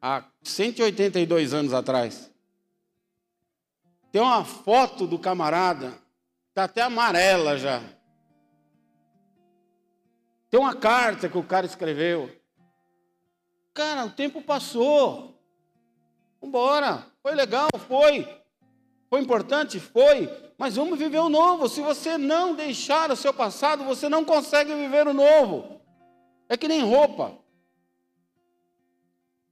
[0.00, 2.32] há 182 anos atrás.
[4.10, 5.92] Tem uma foto do camarada,
[6.48, 7.82] está até amarela já.
[10.48, 12.34] Tem uma carta que o cara escreveu.
[13.74, 15.38] Cara, o tempo passou.
[16.40, 17.04] Vambora.
[17.22, 18.37] Foi legal, foi.
[19.08, 19.80] Foi importante?
[19.80, 20.28] Foi.
[20.56, 21.68] Mas vamos viver o novo.
[21.68, 25.80] Se você não deixar o seu passado, você não consegue viver o novo.
[26.48, 27.38] É que nem roupa.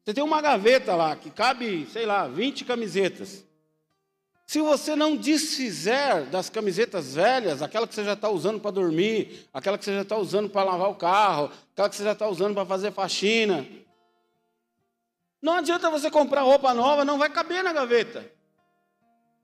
[0.04, 3.44] Você tem uma gaveta lá que cabe, sei lá, 20 camisetas.
[4.46, 9.48] Se você não desfizer das camisetas velhas, aquela que você já está usando para dormir,
[9.52, 12.28] aquela que você já está usando para lavar o carro, aquela que você já está
[12.28, 13.66] usando para fazer faxina,
[15.42, 18.35] não adianta você comprar roupa nova, não vai caber na gaveta.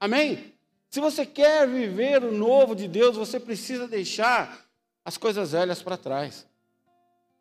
[0.02, 0.52] Amém?
[0.90, 4.66] Se você quer viver o novo de Deus, você precisa deixar
[5.04, 6.44] as coisas velhas para trás.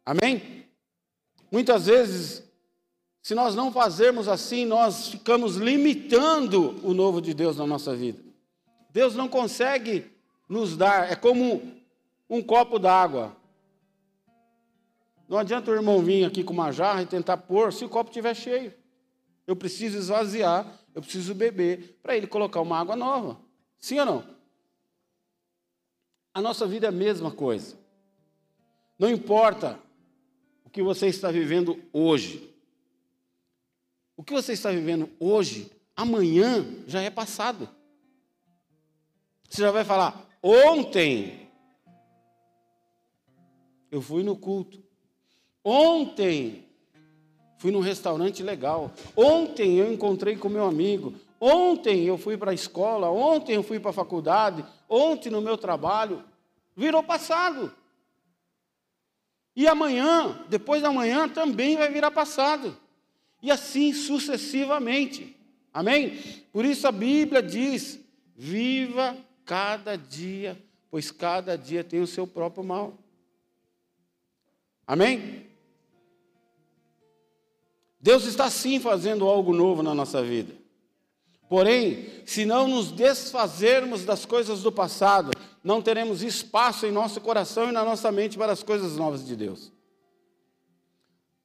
[0.06, 0.67] Amém?
[1.52, 2.43] Muitas vezes
[3.19, 8.19] se nós não fazermos assim, nós ficamos limitando o novo de Deus na nossa vida.
[8.91, 10.12] Deus não consegue
[10.47, 11.63] nos dar, é como
[12.30, 13.36] um copo d'água.
[15.28, 18.12] Não adianta o irmão vir aqui com uma jarra e tentar pôr se o copo
[18.12, 18.71] estiver cheio.
[19.47, 23.39] Eu preciso esvaziar, eu preciso beber para ele colocar uma água nova.
[23.80, 24.41] Sim ou não?
[26.34, 27.77] A nossa vida é a mesma coisa.
[28.97, 29.80] Não importa
[30.63, 32.54] o que você está vivendo hoje.
[34.15, 37.67] O que você está vivendo hoje, amanhã já é passado.
[39.49, 41.49] Você já vai falar, ontem
[43.89, 44.82] eu fui no culto.
[45.63, 46.70] Ontem
[47.62, 48.91] fui num restaurante legal.
[49.15, 51.13] Ontem eu encontrei com meu amigo.
[51.39, 53.12] Ontem eu fui para a escola.
[53.12, 54.65] Ontem eu fui para a faculdade.
[54.89, 56.24] Ontem no meu trabalho.
[56.76, 57.71] Virou passado.
[59.56, 62.76] E amanhã, depois da manhã, também vai virar passado
[63.43, 65.38] e assim sucessivamente.
[65.71, 66.17] Amém?
[66.52, 68.00] Por isso a Bíblia diz:
[68.36, 72.97] viva cada dia, pois cada dia tem o seu próprio mal.
[74.88, 75.50] Amém?
[78.01, 80.53] Deus está sim fazendo algo novo na nossa vida.
[81.47, 85.31] Porém, se não nos desfazermos das coisas do passado,
[85.63, 89.35] não teremos espaço em nosso coração e na nossa mente para as coisas novas de
[89.35, 89.71] Deus.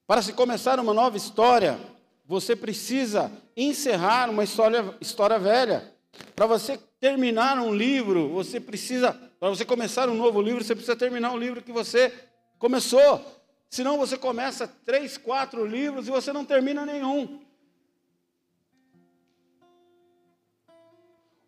[0.07, 1.79] Para se começar uma nova história,
[2.25, 5.93] você precisa encerrar uma história, história velha.
[6.35, 10.97] Para você terminar um livro, você precisa, para você começar um novo livro, você precisa
[10.97, 12.13] terminar um livro que você
[12.59, 13.21] começou.
[13.69, 17.41] Senão você começa três, quatro livros e você não termina nenhum.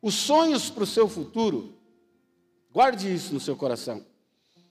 [0.00, 1.74] Os sonhos para o seu futuro,
[2.70, 4.04] guarde isso no seu coração,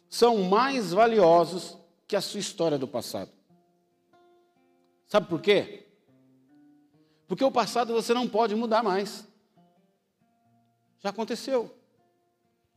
[0.10, 3.32] são mais valiosos que a sua história do passado.
[5.08, 5.86] Sabe por quê?
[7.28, 9.28] Porque o passado você não pode mudar mais.
[11.00, 11.74] Já aconteceu.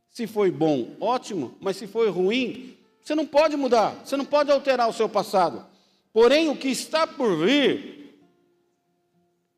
[0.09, 4.51] Se foi bom, ótimo, mas se foi ruim, você não pode mudar, você não pode
[4.51, 5.65] alterar o seu passado.
[6.13, 8.17] Porém, o que está por vir,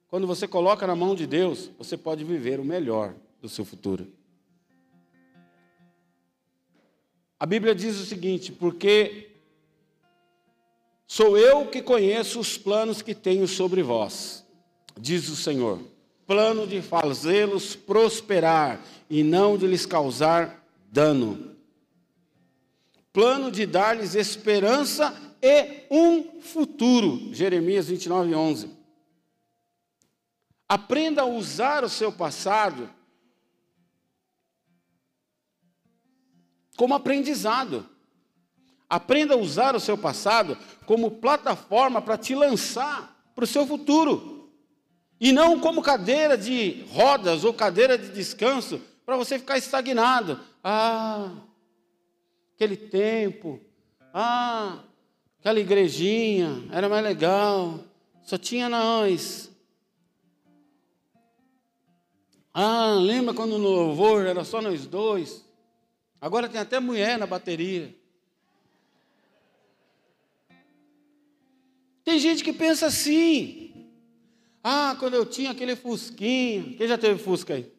[0.08, 4.08] quando você coloca na mão de Deus, você pode viver o melhor do seu futuro.
[7.40, 9.32] A Bíblia diz o seguinte: porque
[11.08, 14.46] sou eu que conheço os planos que tenho sobre vós,
[14.98, 15.94] diz o Senhor
[16.26, 21.53] plano de fazê-los prosperar e não de lhes causar dano.
[23.14, 27.32] Plano de dar-lhes esperança e um futuro.
[27.32, 28.70] Jeremias 29, 11.
[30.68, 32.90] Aprenda a usar o seu passado
[36.76, 37.88] como aprendizado.
[38.90, 44.52] Aprenda a usar o seu passado como plataforma para te lançar para o seu futuro.
[45.20, 50.40] E não como cadeira de rodas ou cadeira de descanso para você ficar estagnado.
[50.64, 51.32] Ah,
[52.56, 53.60] aquele tempo.
[54.14, 54.84] Ah,
[55.40, 57.80] aquela igrejinha era mais legal.
[58.24, 59.52] Só tinha nós.
[62.54, 65.44] Ah, lembra quando no louvor era só nós dois?
[66.22, 67.94] Agora tem até mulher na bateria.
[72.04, 73.90] Tem gente que pensa assim.
[74.64, 76.78] Ah, quando eu tinha aquele fusquinho.
[76.78, 77.73] Quem já teve fusca aí?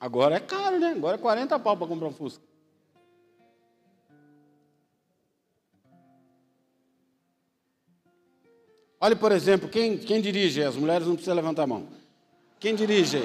[0.00, 0.92] Agora é caro, né?
[0.92, 2.42] Agora é 40 pau para comprar um fusca.
[8.98, 10.62] Olha, por exemplo, quem, quem dirige?
[10.62, 11.86] As mulheres não precisam levantar a mão.
[12.58, 13.18] Quem dirige?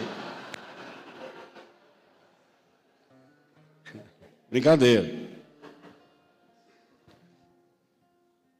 [4.49, 5.25] Brincadeira.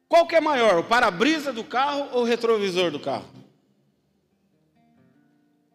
[0.08, 3.26] Qual que é maior, o para-brisa do carro ou o retrovisor do carro?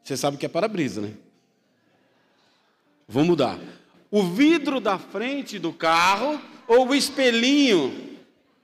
[0.03, 1.13] Você sabe que é para-brisa, né?
[3.07, 3.59] Vou mudar.
[4.09, 8.17] O vidro da frente do carro ou o espelhinho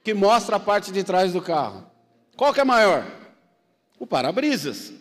[0.04, 1.90] que mostra a parte de trás do carro?
[2.36, 3.06] Qual que é maior?
[4.00, 4.94] O para-brisas.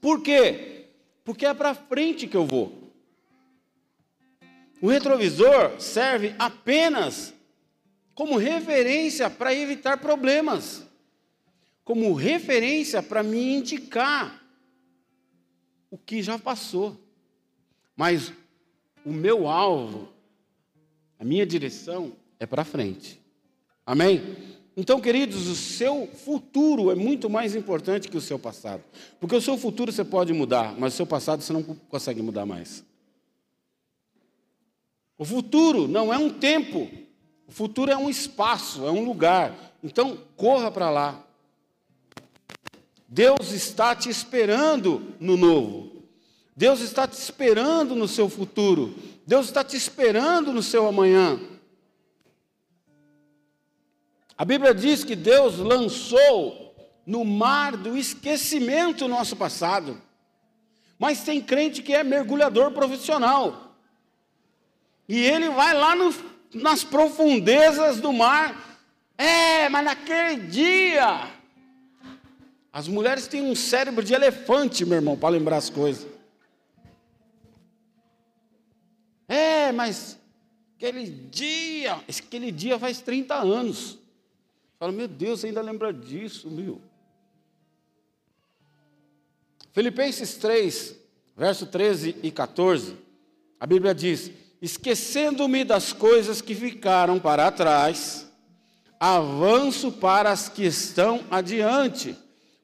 [0.00, 0.86] Por quê?
[1.24, 2.92] Porque é para frente que eu vou.
[4.80, 7.34] O retrovisor serve apenas
[8.14, 10.84] como referência para evitar problemas,
[11.84, 14.42] como referência para me indicar
[15.90, 17.00] o que já passou.
[17.98, 18.32] Mas
[19.04, 20.08] o meu alvo,
[21.18, 23.20] a minha direção é para frente.
[23.84, 24.36] Amém?
[24.76, 28.84] Então, queridos, o seu futuro é muito mais importante que o seu passado.
[29.18, 32.46] Porque o seu futuro você pode mudar, mas o seu passado você não consegue mudar
[32.46, 32.84] mais.
[35.18, 36.88] O futuro não é um tempo,
[37.48, 39.74] o futuro é um espaço, é um lugar.
[39.82, 41.26] Então, corra para lá.
[43.08, 45.87] Deus está te esperando no novo.
[46.58, 48.92] Deus está te esperando no seu futuro.
[49.24, 51.38] Deus está te esperando no seu amanhã.
[54.36, 56.74] A Bíblia diz que Deus lançou
[57.06, 60.02] no mar do esquecimento o nosso passado.
[60.98, 63.76] Mas tem crente que é mergulhador profissional.
[65.08, 66.12] E ele vai lá no
[66.52, 68.80] nas profundezas do mar.
[69.16, 71.30] É, mas naquele dia.
[72.72, 76.17] As mulheres têm um cérebro de elefante, meu irmão, para lembrar as coisas.
[79.28, 80.18] É, mas
[80.76, 83.98] aquele dia, aquele dia faz 30 anos.
[84.78, 86.80] Fala, meu Deus, ainda lembra disso, meu.
[89.72, 90.96] Filipenses 3,
[91.36, 92.96] verso 13 e 14,
[93.60, 94.30] a Bíblia diz:
[94.60, 98.26] esquecendo-me das coisas que ficaram para trás,
[98.98, 102.16] avanço para as que estão adiante,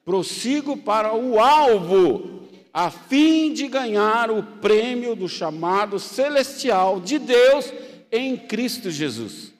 [0.05, 2.43] prossigo para o alvo,
[2.75, 7.72] a fim de ganhar o prêmio do chamado celestial de Deus
[8.11, 9.53] em Cristo Jesus.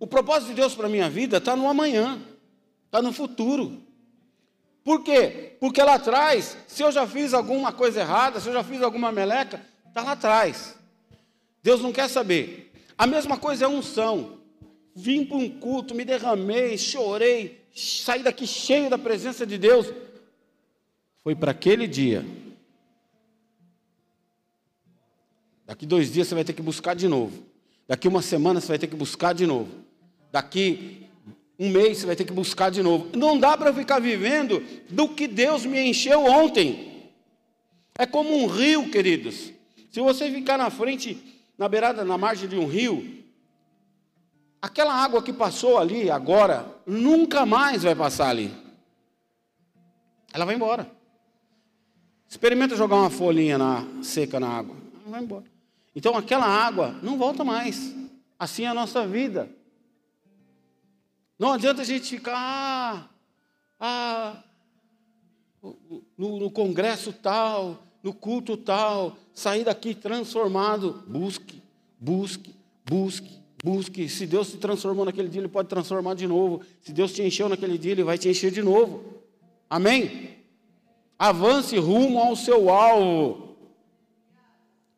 [0.00, 2.18] O propósito de Deus para a minha vida está no amanhã,
[2.86, 3.82] está no futuro.
[4.82, 5.56] Por quê?
[5.60, 9.12] Porque lá atrás, se eu já fiz alguma coisa errada, se eu já fiz alguma
[9.12, 10.74] meleca, está lá atrás.
[11.62, 12.72] Deus não quer saber.
[12.96, 14.38] A mesma coisa é unção.
[14.94, 17.63] Vim para um culto, me derramei, chorei.
[17.74, 19.92] Sair daqui cheio da presença de Deus,
[21.22, 22.24] foi para aquele dia.
[25.66, 27.42] Daqui dois dias você vai ter que buscar de novo.
[27.88, 29.70] Daqui uma semana você vai ter que buscar de novo.
[30.30, 31.06] Daqui
[31.58, 33.16] um mês você vai ter que buscar de novo.
[33.16, 37.10] Não dá para ficar vivendo do que Deus me encheu ontem.
[37.98, 39.52] É como um rio, queridos.
[39.90, 41.16] Se você ficar na frente,
[41.56, 43.23] na beirada, na margem de um rio,
[44.64, 48.50] aquela água que passou ali agora, nunca mais vai passar ali.
[50.32, 50.90] Ela vai embora.
[52.26, 54.74] Experimenta jogar uma folhinha na, seca na água.
[55.02, 55.44] Ela vai embora.
[55.94, 57.94] Então aquela água não volta mais.
[58.38, 59.50] Assim é a nossa vida.
[61.38, 63.06] Não adianta a gente ficar ah,
[63.78, 64.42] ah,
[66.16, 71.04] no, no congresso tal, no culto tal, sair daqui transformado.
[71.06, 71.62] Busque,
[72.00, 72.54] busque,
[72.86, 74.10] busque, busque.
[74.10, 76.60] Se Deus te transformou naquele dia, Ele pode transformar de novo.
[76.82, 79.02] Se Deus te encheu naquele dia, Ele vai te encher de novo.
[79.70, 80.36] Amém?
[81.18, 83.56] Avance rumo ao seu alvo.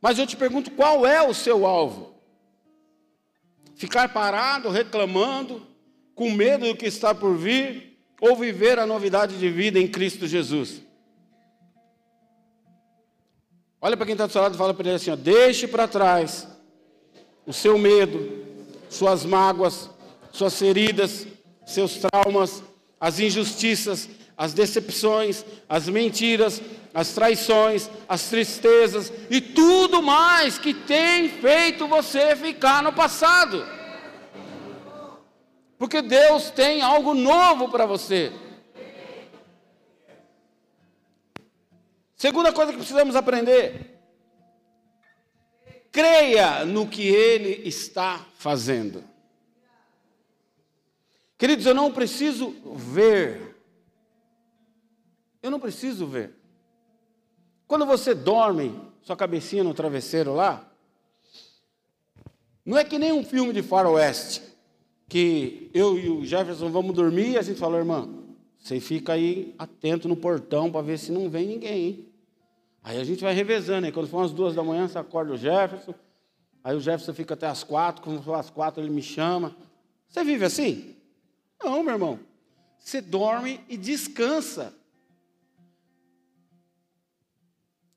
[0.02, 2.14] Mas eu te pergunto, qual é o seu alvo?
[3.76, 5.64] Ficar parado, reclamando,
[6.14, 10.26] com medo do que está por vir, ou viver a novidade de vida em Cristo
[10.26, 10.82] Jesus?
[13.80, 15.86] Olha para quem está do seu lado e fala para ele assim: ó, deixe para
[15.86, 16.48] trás
[17.46, 18.45] o seu medo,
[18.88, 19.90] suas mágoas,
[20.32, 21.26] suas feridas,
[21.64, 22.62] seus traumas,
[23.00, 26.60] as injustiças, as decepções, as mentiras,
[26.92, 33.66] as traições, as tristezas e tudo mais que tem feito você ficar no passado.
[35.78, 38.32] Porque Deus tem algo novo para você.
[42.16, 43.95] Segunda coisa que precisamos aprender:
[45.96, 49.02] creia no que Ele está fazendo.
[51.38, 53.56] Queridos, eu não preciso ver.
[55.42, 56.34] Eu não preciso ver.
[57.66, 60.70] Quando você dorme, sua cabecinha no travesseiro lá,
[62.62, 64.42] não é que nem um filme de faroeste
[65.08, 68.06] que eu e o Jefferson vamos dormir e a gente falou, irmã,
[68.58, 71.86] você fica aí atento no portão para ver se não vem ninguém.
[71.86, 72.05] Hein?
[72.86, 73.84] Aí a gente vai revezando.
[73.84, 75.92] Aí quando for umas duas da manhã, você acorda o Jefferson.
[76.62, 78.00] Aí o Jefferson fica até as quatro.
[78.00, 79.56] Quando for às quatro, ele me chama.
[80.08, 80.94] Você vive assim?
[81.60, 82.20] Não, meu irmão.
[82.78, 84.72] Você dorme e descansa.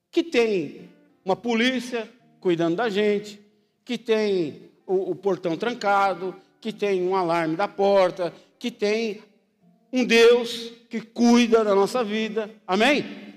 [0.10, 0.90] Que tem
[1.24, 3.40] uma polícia cuidando da gente,
[3.86, 9.22] que tem o, o portão trancado, que tem um alarme da porta, que tem
[9.94, 12.50] um Deus que cuida da nossa vida.
[12.66, 13.29] Amém?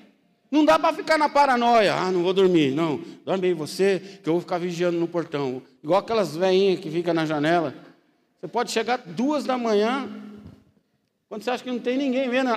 [0.52, 1.94] Não dá para ficar na paranoia.
[1.94, 2.72] Ah, não vou dormir.
[2.72, 5.62] Não, dorme aí você, que eu vou ficar vigiando no portão.
[5.82, 7.74] Igual aquelas veinhas que ficam na janela.
[8.38, 10.10] Você pode chegar duas da manhã,
[11.26, 12.50] quando você acha que não tem ninguém vendo.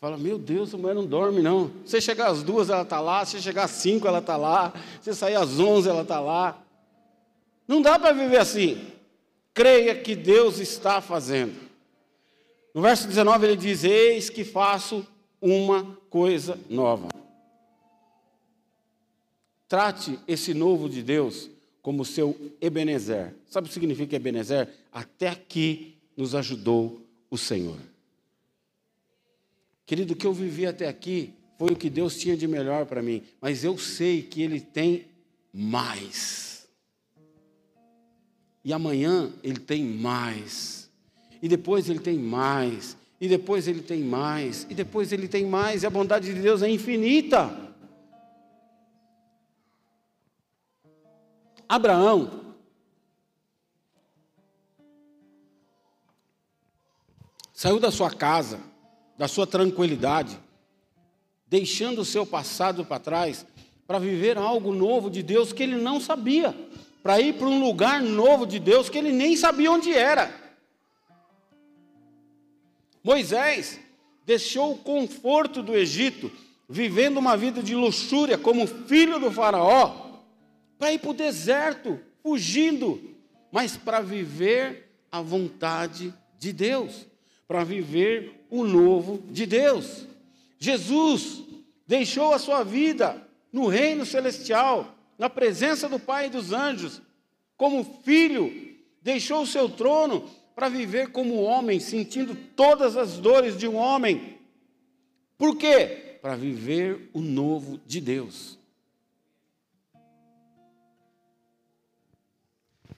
[0.00, 1.70] Fala, meu Deus, a mulher não dorme, não.
[1.84, 3.24] Você chegar às duas, ela está lá.
[3.24, 4.72] Se chegar às cinco, ela está lá.
[5.02, 6.58] Se sair às onze, ela está lá.
[7.68, 8.90] Não dá para viver assim.
[9.52, 11.70] Creia que Deus está fazendo.
[12.74, 15.06] No verso 19 ele diz: Eis que faço
[15.40, 17.08] uma coisa nova.
[19.68, 21.48] Trate esse novo de Deus
[21.80, 23.34] como seu Ebenezer.
[23.48, 24.68] Sabe o que significa Ebenezer?
[24.92, 27.78] Até aqui nos ajudou o Senhor.
[29.86, 33.02] Querido, o que eu vivi até aqui foi o que Deus tinha de melhor para
[33.02, 35.06] mim, mas eu sei que Ele tem
[35.52, 36.49] mais.
[38.64, 40.90] E amanhã Ele tem mais.
[41.42, 42.96] E depois Ele tem mais.
[43.20, 44.66] E depois Ele tem mais.
[44.68, 45.82] E depois Ele tem mais.
[45.82, 47.68] E a bondade de Deus é infinita.
[51.68, 52.54] Abraão
[57.52, 58.70] saiu da sua casa
[59.20, 60.40] da sua tranquilidade,
[61.46, 63.44] deixando o seu passado para trás,
[63.86, 66.56] para viver algo novo de Deus que ele não sabia,
[67.02, 70.34] para ir para um lugar novo de Deus que ele nem sabia onde era.
[73.02, 73.80] Moisés
[74.26, 76.30] deixou o conforto do Egito,
[76.68, 80.20] vivendo uma vida de luxúria como filho do Faraó,
[80.78, 83.00] para ir para o deserto, fugindo,
[83.50, 87.10] mas para viver a vontade de Deus
[87.50, 90.06] para viver o novo de Deus.
[90.56, 91.42] Jesus
[91.84, 97.02] deixou a sua vida no reino celestial, na presença do Pai e dos anjos,
[97.54, 103.68] como filho, deixou o seu trono para viver como homem, sentindo todas as dores de
[103.68, 104.38] um homem.
[105.36, 106.16] Por quê?
[106.22, 108.58] Para viver o novo de Deus.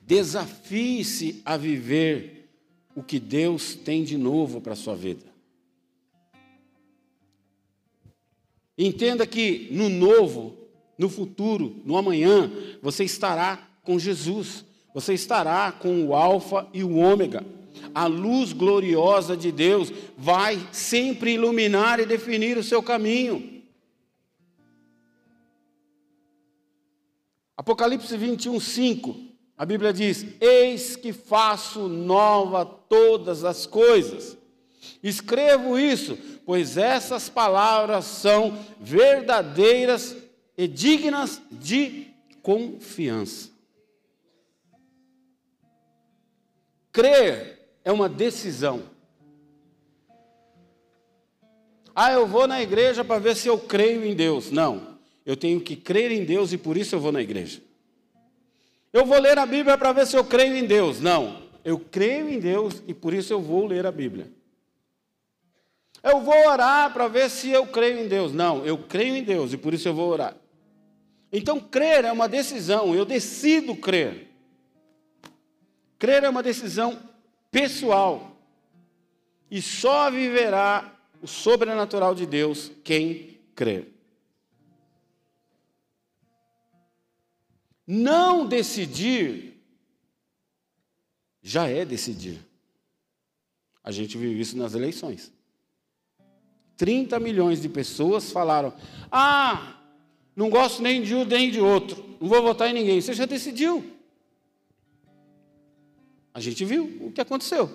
[0.00, 2.48] Desafie-se a viver
[2.94, 5.26] o que Deus tem de novo para a sua vida.
[8.78, 10.61] Entenda que no novo,
[11.02, 12.50] no futuro, no amanhã,
[12.80, 17.44] você estará com Jesus, você estará com o Alfa e o Ômega.
[17.94, 23.62] A luz gloriosa de Deus vai sempre iluminar e definir o seu caminho.
[27.56, 29.16] Apocalipse 21, 5.
[29.58, 34.36] A Bíblia diz: Eis que faço nova todas as coisas.
[35.02, 40.21] Escrevo isso, pois essas palavras são verdadeiras
[40.56, 42.08] e dignas de
[42.42, 43.50] confiança.
[46.92, 48.82] Crer é uma decisão.
[51.94, 54.50] Ah, eu vou na igreja para ver se eu creio em Deus.
[54.50, 57.60] Não, eu tenho que crer em Deus e por isso eu vou na igreja.
[58.92, 61.00] Eu vou ler a Bíblia para ver se eu creio em Deus.
[61.00, 64.30] Não, eu creio em Deus e por isso eu vou ler a Bíblia.
[66.02, 68.32] Eu vou orar para ver se eu creio em Deus.
[68.32, 70.36] Não, eu creio em Deus e por isso eu vou orar.
[71.32, 74.28] Então, crer é uma decisão, eu decido crer.
[75.98, 77.00] Crer é uma decisão
[77.50, 78.36] pessoal.
[79.50, 83.92] E só viverá o sobrenatural de Deus quem crer.
[87.86, 89.52] Não decidir
[91.42, 92.38] já é decidir.
[93.82, 95.32] A gente viu isso nas eleições.
[96.76, 98.72] 30 milhões de pessoas falaram:
[99.10, 99.81] Ah,
[100.34, 103.00] não gosto nem de um nem de outro, não vou votar em ninguém.
[103.00, 103.84] Você já decidiu.
[106.34, 107.70] A gente viu o que aconteceu.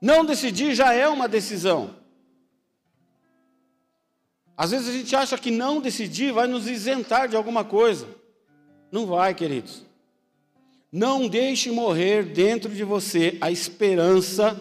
[0.00, 1.94] Não decidir já é uma decisão.
[4.56, 8.06] Às vezes a gente acha que não decidir vai nos isentar de alguma coisa.
[8.90, 9.82] Não vai, queridos.
[10.90, 14.54] Não deixe morrer dentro de você a esperança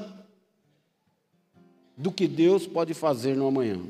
[1.97, 3.81] do que Deus pode fazer no amanhã.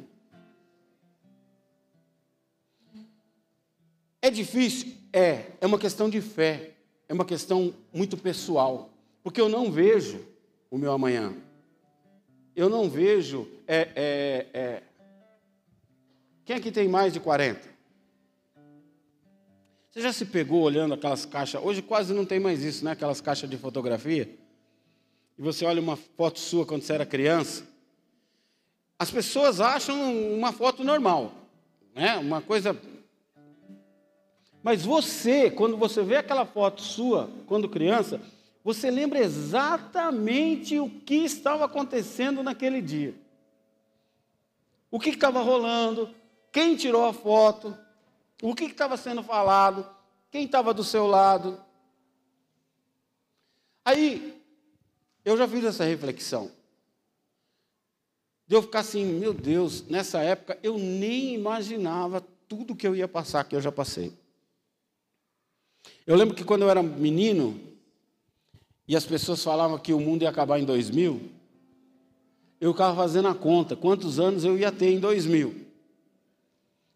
[4.22, 4.94] É difícil?
[5.12, 5.46] É.
[5.60, 6.72] É uma questão de fé.
[7.10, 8.90] É uma questão muito pessoal.
[9.24, 10.26] Porque eu não vejo
[10.70, 11.34] o meu amanhã.
[12.56, 13.48] Eu não vejo.
[13.68, 14.84] É, é, é...
[16.46, 17.72] Quem aqui tem mais de 40?
[19.92, 21.62] Você já se pegou olhando aquelas caixas?
[21.62, 22.92] Hoje quase não tem mais isso, né?
[22.92, 24.30] Aquelas caixas de fotografia.
[25.38, 27.66] E você olha uma foto sua quando você era criança.
[28.98, 31.34] As pessoas acham uma foto normal,
[31.94, 32.16] né?
[32.18, 32.80] Uma coisa.
[34.64, 38.22] Mas você, quando você vê aquela foto sua quando criança,
[38.64, 43.16] você lembra exatamente o que estava acontecendo naquele dia.
[44.90, 46.14] O que estava rolando,
[46.52, 47.76] quem tirou a foto,
[48.42, 49.88] o que estava sendo falado?
[50.30, 51.60] Quem estava do seu lado?
[53.84, 54.40] Aí,
[55.26, 56.52] eu já fiz essa reflexão.
[58.46, 63.08] De eu ficar assim, meu Deus, nessa época eu nem imaginava tudo que eu ia
[63.08, 64.21] passar, que eu já passei.
[66.06, 67.60] Eu lembro que quando eu era menino,
[68.88, 71.22] e as pessoas falavam que o mundo ia acabar em 2000,
[72.60, 75.56] eu ficava fazendo a conta, quantos anos eu ia ter em 2000.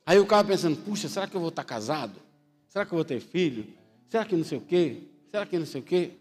[0.06, 2.20] Aí eu ficava pensando, puxa, será que eu vou estar casado?
[2.68, 3.66] Será que eu vou ter filho?
[4.08, 5.04] Será que não sei o quê?
[5.32, 6.12] Será que não sei o quê?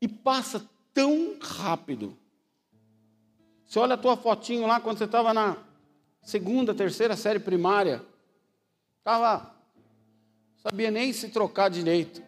[0.00, 2.16] E passa tão rápido.
[3.66, 5.56] Você olha a tua fotinho lá quando você estava na
[6.22, 8.04] segunda, terceira série primária.
[9.04, 9.54] Estava.
[10.62, 12.22] Sabia nem se trocar direito.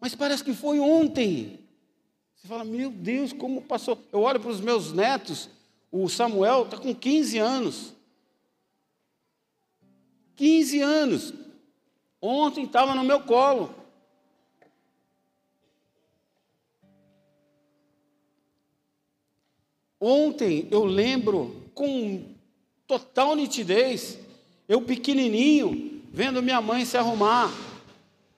[0.00, 1.60] Mas parece que foi ontem.
[2.34, 4.02] Você fala, meu Deus, como passou.
[4.10, 5.50] Eu olho para os meus netos,
[5.92, 7.92] o Samuel está com 15 anos.
[10.34, 11.34] 15 anos.
[12.22, 13.74] Ontem estava no meu colo.
[20.00, 22.34] Ontem eu lembro com
[22.86, 24.18] total nitidez,
[24.68, 27.50] eu pequenininho, vendo minha mãe se arrumar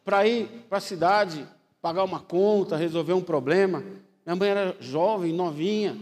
[0.05, 1.47] para ir para a cidade,
[1.83, 3.85] pagar uma conta, resolver um problema.
[4.24, 5.99] Minha mãe era jovem, novinha.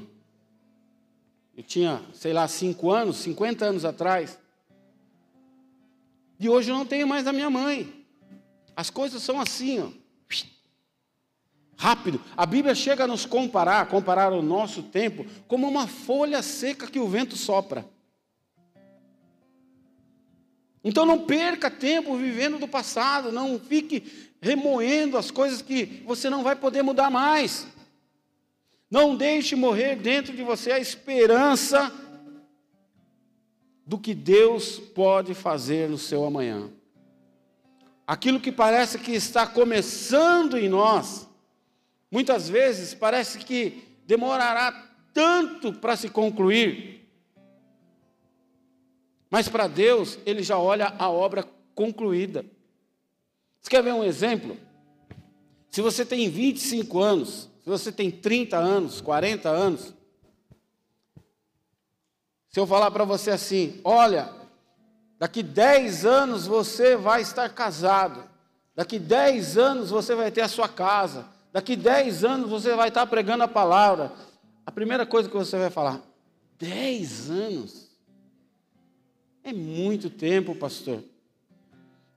[1.57, 4.39] Eu tinha, sei lá, cinco anos, 50 anos atrás.
[6.39, 8.07] E hoje eu não tenho mais a minha mãe.
[8.77, 9.89] As coisas são assim, ó.
[11.77, 12.21] Rápido.
[12.37, 16.99] A Bíblia chega a nos comparar, comparar o nosso tempo, como uma folha seca que
[16.99, 17.89] o vento sopra.
[20.83, 26.43] Então não perca tempo vivendo do passado, não fique remoendo as coisas que você não
[26.43, 27.67] vai poder mudar mais.
[28.91, 31.93] Não deixe morrer dentro de você a esperança
[33.85, 36.71] do que Deus pode fazer no seu amanhã.
[38.07, 41.29] aquilo que parece que está começando em nós,
[42.11, 46.98] muitas vezes parece que demorará tanto para se concluir,
[49.31, 52.45] mas para Deus, Ele já olha a obra concluída.
[53.61, 54.57] Você quer ver um exemplo?
[55.71, 59.95] Se você tem 25 anos, se você tem 30 anos, 40 anos,
[62.49, 64.33] se eu falar para você assim, olha,
[65.19, 68.25] daqui 10 anos você vai estar casado,
[68.75, 73.07] daqui 10 anos você vai ter a sua casa, daqui 10 anos você vai estar
[73.07, 74.13] pregando a palavra,
[74.65, 76.01] a primeira coisa que você vai falar,
[76.59, 77.88] 10 anos?
[79.49, 81.03] É muito tempo, pastor.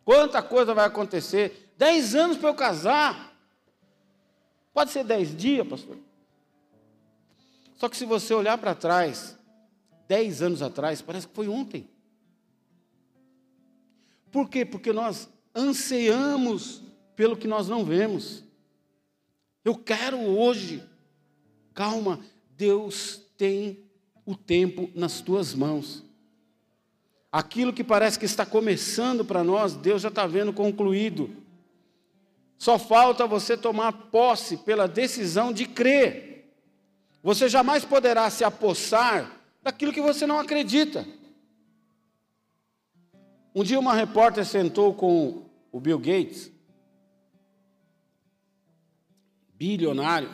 [0.03, 1.71] Quanta coisa vai acontecer?
[1.77, 3.33] 10 anos para eu casar.
[4.73, 5.97] Pode ser 10 dias, pastor.
[7.77, 9.39] Só que se você olhar para trás,
[10.09, 11.89] dez anos atrás, parece que foi ontem.
[14.29, 14.65] Por quê?
[14.65, 16.83] Porque nós anseiamos
[17.15, 18.43] pelo que nós não vemos.
[19.63, 20.83] Eu quero hoje.
[21.73, 22.19] Calma,
[22.57, 23.85] Deus tem
[24.25, 26.10] o tempo nas tuas mãos.
[27.31, 31.29] Aquilo que parece que está começando para nós, Deus já está vendo concluído.
[32.57, 36.53] Só falta você tomar posse pela decisão de crer.
[37.23, 41.07] Você jamais poderá se apossar daquilo que você não acredita.
[43.55, 46.51] Um dia uma repórter sentou com o Bill Gates,
[49.53, 50.29] bilionário,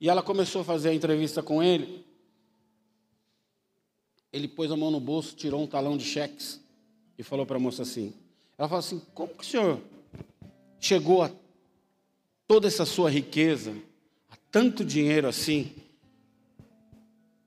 [0.00, 2.01] e ela começou a fazer a entrevista com ele.
[4.32, 6.60] Ele pôs a mão no bolso, tirou um talão de cheques
[7.18, 8.14] e falou para a moça assim:
[8.56, 9.80] ela falou assim, como que o senhor
[10.80, 11.30] chegou a
[12.46, 13.74] toda essa sua riqueza,
[14.30, 15.72] a tanto dinheiro assim?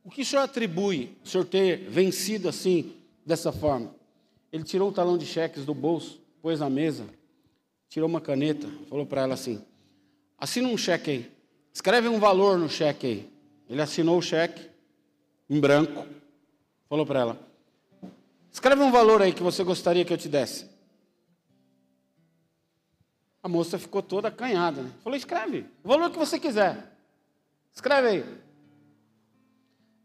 [0.03, 2.93] O que o senhor atribui o senhor ter vencido assim,
[3.25, 3.93] dessa forma?
[4.51, 7.05] Ele tirou o talão de cheques do bolso, pôs na mesa,
[7.89, 9.61] tirou uma caneta, falou para ela assim:
[10.37, 11.31] assina um cheque aí,
[11.73, 13.29] escreve um valor no cheque aí.
[13.67, 14.69] Ele assinou o cheque,
[15.49, 16.05] em branco,
[16.89, 17.39] falou para ela:
[18.51, 20.69] escreve um valor aí que você gostaria que eu te desse.
[23.41, 24.91] A moça ficou toda acanhada, né?
[25.03, 26.91] Falou: escreve, o valor que você quiser.
[27.73, 28.39] Escreve aí.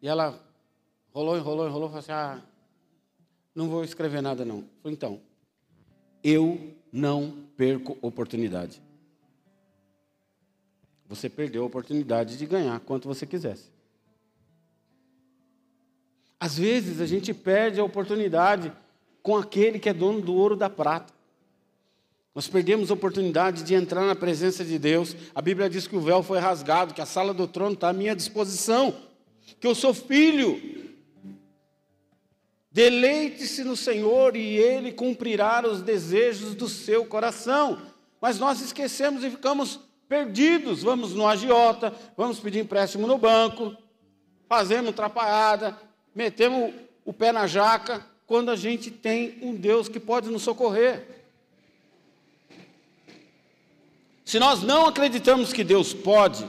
[0.03, 0.39] E ela
[1.13, 2.43] rolou, enrolou, enrolou, falou assim: ah,
[3.55, 4.65] não vou escrever nada não.
[4.83, 5.21] Falei, então,
[6.23, 8.83] eu não perco oportunidade.
[11.09, 13.71] Você perdeu a oportunidade de ganhar quanto você quisesse.
[16.41, 18.73] Às vezes a gente perde a oportunidade
[19.23, 21.13] com aquele que é dono do ouro da prata.
[22.35, 25.15] Nós perdemos a oportunidade de entrar na presença de Deus.
[25.35, 27.93] A Bíblia diz que o véu foi rasgado, que a sala do trono está à
[27.93, 28.95] minha disposição
[29.59, 30.79] que eu sou filho.
[32.71, 37.83] Deleite-se no Senhor e Ele cumprirá os desejos do seu coração.
[38.21, 40.83] Mas nós esquecemos e ficamos perdidos.
[40.83, 43.77] Vamos no agiota, vamos pedir empréstimo no banco,
[44.49, 45.77] fazemos trapalhada,
[46.15, 51.05] metemos o pé na jaca, quando a gente tem um Deus que pode nos socorrer.
[54.25, 56.49] Se nós não acreditamos que Deus pode,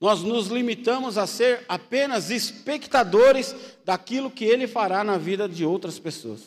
[0.00, 5.98] nós nos limitamos a ser apenas espectadores daquilo que Ele fará na vida de outras
[5.98, 6.40] pessoas.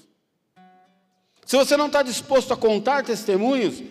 [1.46, 3.84] Se você não está disposto a contar testemunhos,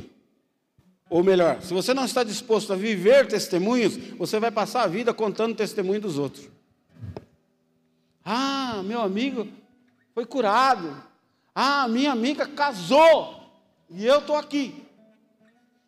[1.10, 5.12] ou melhor, se você não está disposto a viver testemunhos, você vai passar a vida
[5.12, 6.53] contando testemunho dos outros.
[8.24, 9.46] Ah, meu amigo
[10.14, 11.02] foi curado.
[11.54, 13.44] Ah, minha amiga casou.
[13.90, 14.84] E eu estou aqui.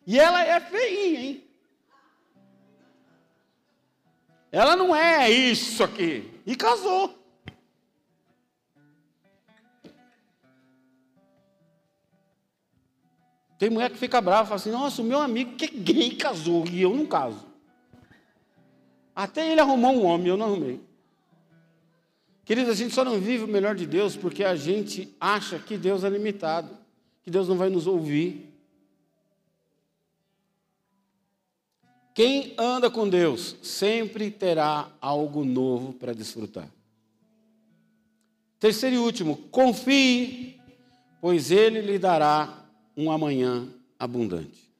[0.05, 1.43] E ela é feinha, hein?
[4.51, 6.31] Ela não é isso aqui.
[6.45, 7.17] E casou.
[13.57, 16.65] Tem mulher que fica brava fala assim: Nossa, o meu amigo que é gay casou
[16.67, 17.45] e eu não caso.
[19.15, 20.86] Até ele arrumou um homem, eu não arrumei.
[22.47, 25.77] Queridos, a gente só não vive o melhor de Deus porque a gente acha que
[25.77, 26.69] Deus é limitado,
[27.21, 28.49] que Deus não vai nos ouvir.
[32.15, 36.69] Quem anda com Deus sempre terá algo novo para desfrutar.
[38.61, 40.57] Terceiro e último, confie,
[41.19, 43.67] pois Ele lhe dará um amanhã
[43.99, 44.71] abundante.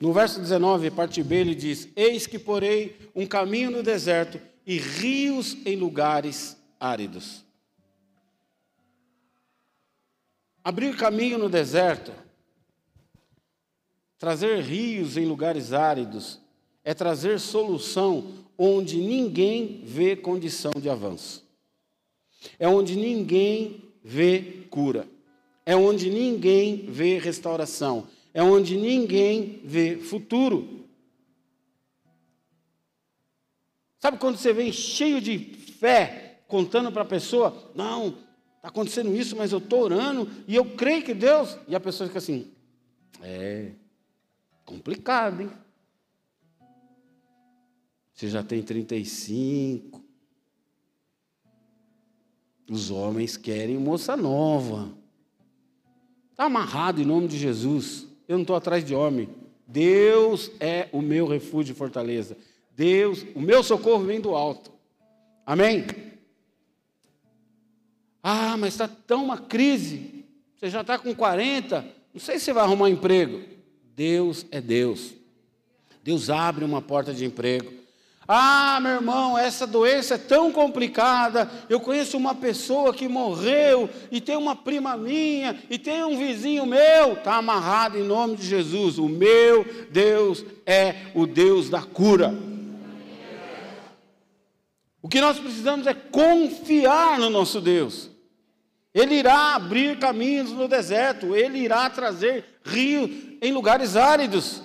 [0.00, 4.78] No verso 19, parte B, ele diz: Eis que porei um caminho no deserto e
[4.78, 7.44] rios em lugares áridos.
[10.64, 12.12] Abrir caminho no deserto
[14.22, 16.38] Trazer rios em lugares áridos
[16.84, 18.24] é trazer solução
[18.56, 21.44] onde ninguém vê condição de avanço.
[22.56, 25.08] É onde ninguém vê cura.
[25.66, 28.06] É onde ninguém vê restauração.
[28.32, 30.81] É onde ninguém vê futuro.
[34.02, 38.08] Sabe quando você vem cheio de fé, contando para a pessoa: Não,
[38.56, 41.56] está acontecendo isso, mas eu estou orando e eu creio que Deus.
[41.68, 42.50] E a pessoa fica assim:
[43.22, 43.70] É
[44.64, 45.50] complicado, hein?
[48.12, 50.02] Você já tem 35.
[52.68, 54.92] Os homens querem moça nova.
[56.32, 58.08] Está amarrado em nome de Jesus.
[58.26, 59.28] Eu não estou atrás de homem.
[59.64, 62.36] Deus é o meu refúgio e fortaleza.
[62.74, 64.72] Deus, o meu socorro vem do alto.
[65.46, 65.86] Amém?
[68.22, 70.24] Ah, mas está tão uma crise.
[70.56, 71.84] Você já está com 40.
[72.14, 73.42] Não sei se você vai arrumar um emprego.
[73.94, 75.12] Deus é Deus.
[76.02, 77.72] Deus abre uma porta de emprego.
[78.26, 81.50] Ah, meu irmão, essa doença é tão complicada.
[81.68, 86.64] Eu conheço uma pessoa que morreu, e tem uma prima minha, e tem um vizinho
[86.64, 87.14] meu.
[87.14, 88.98] Está amarrado em nome de Jesus.
[88.98, 92.32] O meu Deus é o Deus da cura.
[95.02, 98.08] O que nós precisamos é confiar no nosso Deus.
[98.94, 104.62] Ele irá abrir caminhos no deserto, ele irá trazer rio em lugares áridos.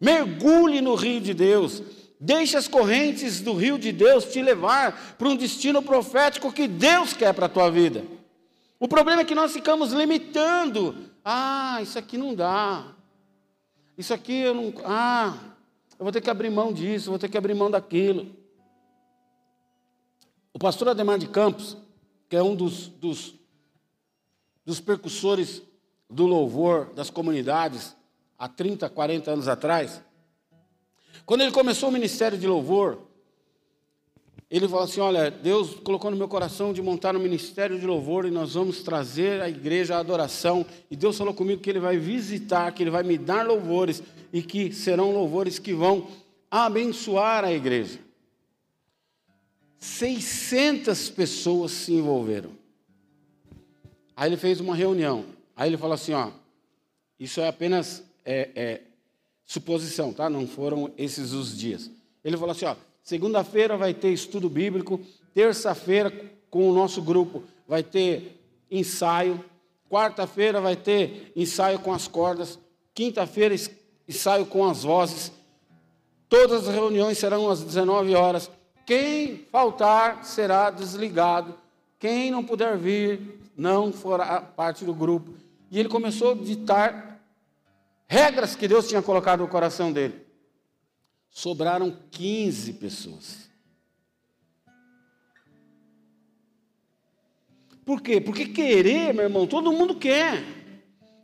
[0.00, 1.82] Mergulhe no rio de Deus.
[2.18, 7.12] Deixe as correntes do rio de Deus te levar para um destino profético que Deus
[7.12, 8.02] quer para a tua vida.
[8.80, 10.94] O problema é que nós ficamos limitando.
[11.22, 12.86] Ah, isso aqui não dá.
[13.98, 14.72] Isso aqui eu não.
[14.84, 15.34] Ah,
[15.98, 18.45] eu vou ter que abrir mão disso, vou ter que abrir mão daquilo.
[20.56, 21.76] O pastor Ademar de Campos,
[22.30, 23.34] que é um dos, dos,
[24.64, 25.60] dos percussores
[26.08, 27.94] do louvor das comunidades,
[28.38, 30.00] há 30, 40 anos atrás,
[31.26, 33.02] quando ele começou o ministério de louvor,
[34.50, 38.24] ele falou assim: Olha, Deus colocou no meu coração de montar um ministério de louvor
[38.24, 40.64] e nós vamos trazer à igreja a adoração.
[40.90, 44.02] E Deus falou comigo que Ele vai visitar, que Ele vai me dar louvores
[44.32, 46.08] e que serão louvores que vão
[46.50, 48.05] abençoar a igreja.
[49.78, 52.50] 600 pessoas se envolveram.
[54.16, 55.24] Aí ele fez uma reunião.
[55.54, 56.30] Aí ele falou assim: ó,
[57.18, 58.80] isso é apenas é, é,
[59.44, 60.28] suposição, tá?
[60.30, 61.90] Não foram esses os dias.
[62.24, 65.00] Ele falou assim: ó, segunda-feira vai ter estudo bíblico,
[65.34, 66.10] terça-feira
[66.50, 69.44] com o nosso grupo vai ter ensaio,
[69.90, 72.58] quarta-feira vai ter ensaio com as cordas,
[72.94, 73.54] quinta-feira
[74.08, 75.32] ensaio com as vozes.
[76.28, 78.50] Todas as reuniões serão às 19 horas.
[78.86, 81.58] Quem faltar será desligado.
[81.98, 85.34] Quem não puder vir não fará parte do grupo.
[85.70, 87.20] E ele começou a ditar
[88.06, 90.24] regras que Deus tinha colocado no coração dele.
[91.28, 93.50] Sobraram 15 pessoas.
[97.84, 98.20] Por quê?
[98.20, 100.55] Porque querer, meu irmão, todo mundo quer.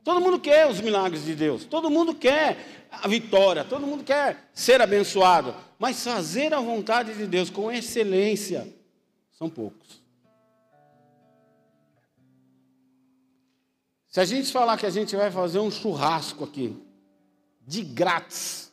[0.04, 1.64] Todo mundo quer os milagres de Deus.
[1.64, 3.64] Todo mundo quer a vitória.
[3.64, 5.54] Todo mundo quer ser abençoado.
[5.78, 8.72] Mas fazer a vontade de Deus com excelência
[9.32, 10.02] são poucos.
[14.08, 16.76] Se a gente falar que a gente vai fazer um churrasco aqui,
[17.66, 18.70] de grátis,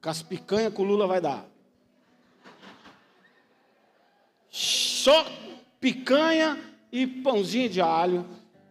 [0.00, 1.44] com as picanhas que o Lula vai dar.
[4.48, 5.26] Só
[5.80, 6.58] picanha
[6.92, 8.24] e pãozinho de alho,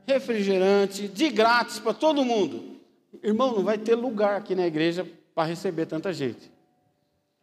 [0.08, 2.80] refrigerante, de grátis para todo mundo.
[3.24, 6.52] Irmão, não vai ter lugar aqui na igreja para receber tanta gente.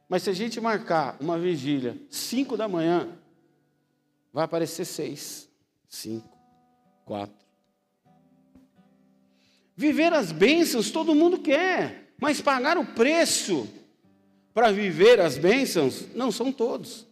[0.08, 3.08] Mas se a gente marcar uma vigília, 5 da manhã,
[4.32, 5.48] vai aparecer seis,
[5.88, 6.36] cinco,
[7.04, 7.42] quatro.
[9.76, 13.68] Viver as bênçãos todo mundo quer, mas pagar o preço
[14.54, 17.06] para viver as bênçãos não são todos.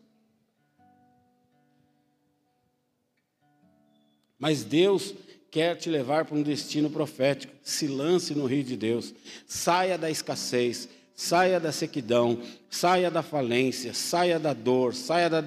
[4.38, 5.14] Mas Deus
[5.50, 7.52] quer te levar para um destino profético.
[7.62, 9.14] Se lance no rio de Deus.
[9.46, 10.88] Saia da escassez
[11.20, 12.40] saia da sequidão,
[12.70, 15.42] saia da falência, saia da dor, saia da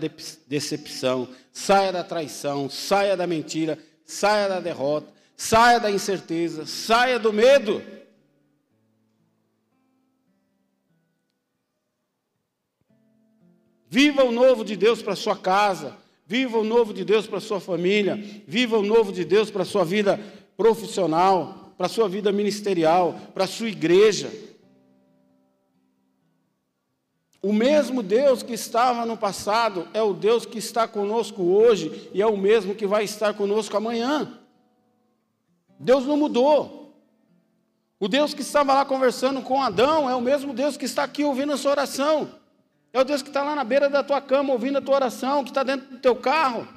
[0.45, 7.33] decepção, saia da traição, saia da mentira, saia da derrota, saia da incerteza, saia do
[7.33, 7.81] medo.
[13.89, 17.59] Viva o novo de Deus para sua casa, viva o novo de Deus para sua
[17.59, 18.15] família,
[18.47, 20.19] viva o novo de Deus para sua vida
[20.55, 24.31] profissional, para sua vida ministerial, para sua igreja.
[27.41, 32.21] O mesmo Deus que estava no passado é o Deus que está conosco hoje e
[32.21, 34.39] é o mesmo que vai estar conosco amanhã.
[35.77, 36.95] Deus não mudou.
[37.99, 41.25] O Deus que estava lá conversando com Adão é o mesmo Deus que está aqui
[41.25, 42.29] ouvindo a sua oração.
[42.93, 45.43] É o Deus que está lá na beira da tua cama ouvindo a tua oração,
[45.43, 46.67] que está dentro do teu carro.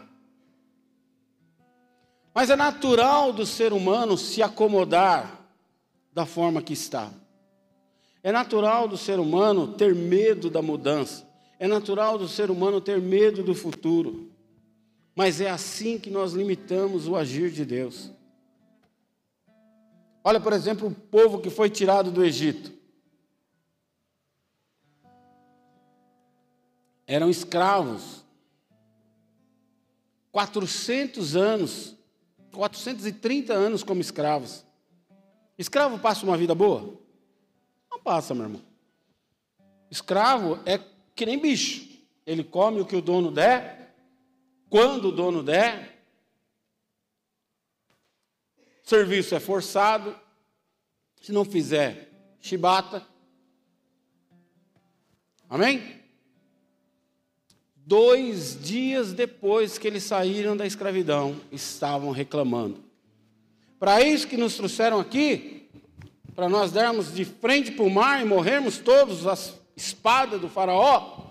[2.34, 5.46] Mas é natural do ser humano se acomodar
[6.12, 7.10] da forma que está.
[8.22, 11.28] É natural do ser humano ter medo da mudança.
[11.58, 14.30] É natural do ser humano ter medo do futuro.
[15.14, 18.10] Mas é assim que nós limitamos o agir de Deus.
[20.24, 22.75] Olha, por exemplo, o povo que foi tirado do Egito.
[27.06, 28.24] Eram escravos.
[30.32, 31.96] 400 anos,
[32.52, 34.66] 430 anos como escravos.
[35.56, 37.00] Escravo passa uma vida boa?
[37.90, 38.62] Não passa, meu irmão.
[39.90, 40.78] Escravo é
[41.14, 41.88] que nem bicho.
[42.26, 43.94] Ele come o que o dono der,
[44.68, 46.04] quando o dono der.
[48.82, 50.14] Serviço é forçado.
[51.22, 53.06] Se não fizer, chibata.
[55.48, 56.05] Amém?
[57.86, 62.82] Dois dias depois que eles saíram da escravidão, estavam reclamando.
[63.78, 65.68] Para isso que nos trouxeram aqui,
[66.34, 71.26] para nós dermos de frente para o mar e morrermos todos as espada do faraó.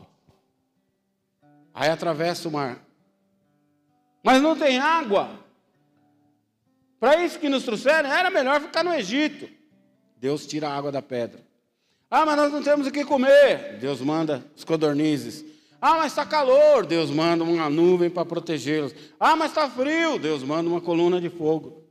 [1.74, 2.80] Aí atravessa o mar.
[4.24, 5.32] Mas não tem água.
[7.00, 9.50] Para isso que nos trouxeram, era melhor ficar no Egito.
[10.18, 11.44] Deus tira a água da pedra.
[12.10, 13.78] Ah, mas nós não temos o que comer.
[13.80, 15.44] Deus manda os codornizes.
[15.86, 16.86] Ah, mas está calor.
[16.86, 18.96] Deus manda uma nuvem para protegê-los.
[19.20, 20.18] Ah, mas está frio.
[20.18, 21.84] Deus manda uma coluna de fogo.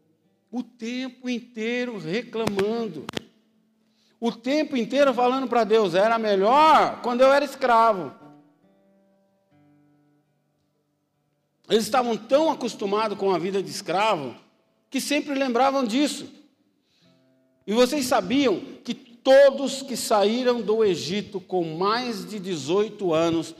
[0.50, 3.04] O tempo inteiro reclamando
[4.26, 8.10] o tempo inteiro falando para Deus, era melhor quando eu era escravo.
[11.68, 14.34] Eles estavam tão acostumados com a vida de escravo
[14.88, 16.26] que sempre lembravam disso.
[17.66, 23.54] E vocês sabiam que todos que saíram do Egito com mais de 18 anos,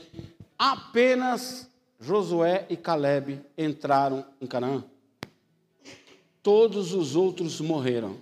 [0.57, 4.81] apenas Josué e Caleb entraram em Canaã.
[6.41, 8.17] Todos os outros morreram.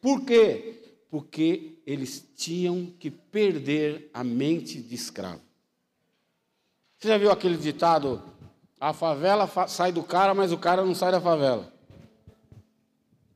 [0.00, 0.80] Por quê?
[1.10, 5.40] porque eles tinham que perder a mente de escravo.
[6.96, 8.22] Você já viu aquele ditado?
[8.78, 11.72] A favela sai do cara, mas o cara não sai da favela.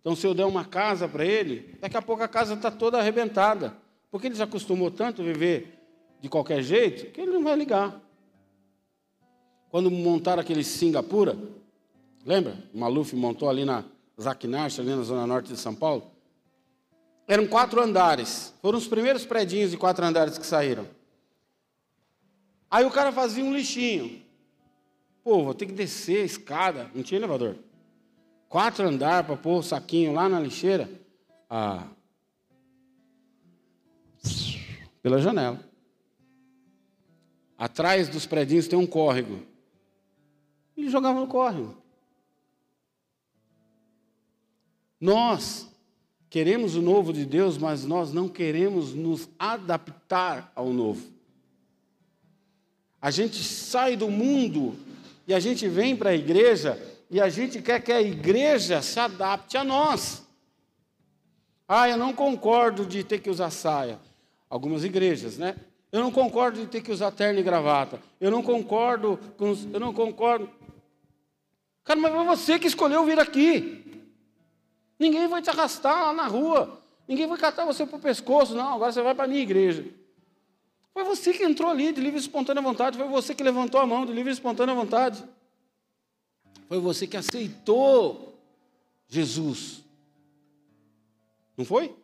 [0.04, 2.98] Então, se eu der uma casa para ele, daqui a pouco a casa está toda
[2.98, 3.74] arrebentada.
[4.10, 5.78] Porque ele já acostumou tanto a viver
[6.20, 7.98] de qualquer jeito que ele não vai ligar.
[9.70, 11.38] Quando montaram aquele Singapura,
[12.22, 12.54] lembra?
[12.74, 13.82] O Maluf montou ali na
[14.20, 16.04] Zaquinarcha, ali na zona norte de São Paulo.
[17.26, 18.52] Eram quatro andares.
[18.60, 20.86] Foram os primeiros predinhos de quatro andares que saíram.
[22.70, 24.20] Aí o cara fazia um lixinho.
[25.22, 26.90] Pô, vou ter que descer a escada.
[26.94, 27.56] Não tinha elevador.
[28.54, 30.88] Quatro andares para pôr o saquinho lá na lixeira.
[31.50, 31.88] Ah.
[35.02, 35.58] Pela janela.
[37.58, 39.44] Atrás dos predinhos tem um córrego.
[40.76, 41.76] Ele jogava no córrego.
[45.00, 45.68] Nós
[46.30, 51.04] Queremos o novo de Deus, mas nós não queremos nos adaptar ao novo.
[53.02, 54.76] A gente sai do mundo
[55.26, 58.98] e a gente vem para a igreja e a gente quer que a igreja se
[58.98, 60.26] adapte a nós.
[61.68, 64.00] Ah, eu não concordo de ter que usar saia.
[64.50, 65.54] Algumas igrejas, né?
[65.92, 68.02] Eu não concordo de ter que usar terno e gravata.
[68.20, 69.56] Eu não concordo com.
[69.72, 70.50] Eu não concordo.
[71.84, 74.02] Cara, mas foi você que escolheu vir aqui.
[74.98, 76.82] Ninguém vai te arrastar lá na rua.
[77.06, 78.56] Ninguém vai catar você para o pescoço.
[78.56, 79.86] Não, agora você vai para a minha igreja.
[80.92, 82.98] Foi você que entrou ali de livre e espontânea vontade.
[82.98, 85.24] Foi você que levantou a mão de livre e espontânea vontade.
[86.74, 88.36] Foi você que aceitou
[89.06, 89.84] Jesus.
[91.56, 91.94] Não foi?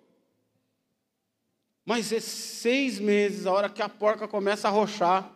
[1.85, 5.29] Mas esses seis meses, a hora que a porca começa a rochar,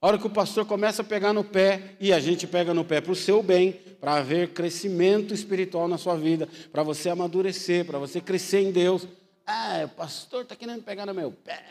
[0.00, 2.84] a hora que o pastor começa a pegar no pé, e a gente pega no
[2.84, 7.84] pé para o seu bem, para haver crescimento espiritual na sua vida, para você amadurecer,
[7.84, 9.08] para você crescer em Deus.
[9.44, 11.64] Ah, o pastor está querendo pegar no meu pé.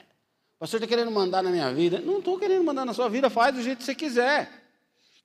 [0.58, 2.02] O pastor está querendo mandar na minha vida.
[2.02, 4.59] Não estou querendo mandar na sua vida, faz do jeito que você quiser.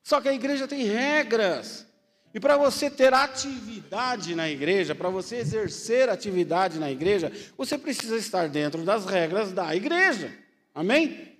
[0.04, 1.86] Só que a igreja tem regras.
[2.34, 8.16] E para você ter atividade na igreja, para você exercer atividade na igreja, você precisa
[8.16, 10.36] estar dentro das regras da igreja.
[10.74, 11.38] Amém?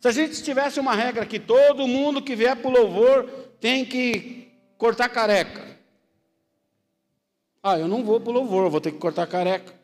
[0.00, 3.24] Se a gente tivesse uma regra que todo mundo que vier para o louvor
[3.60, 5.78] tem que cortar careca.
[7.62, 9.74] Ah, eu não vou para o louvor, vou ter que cortar careca.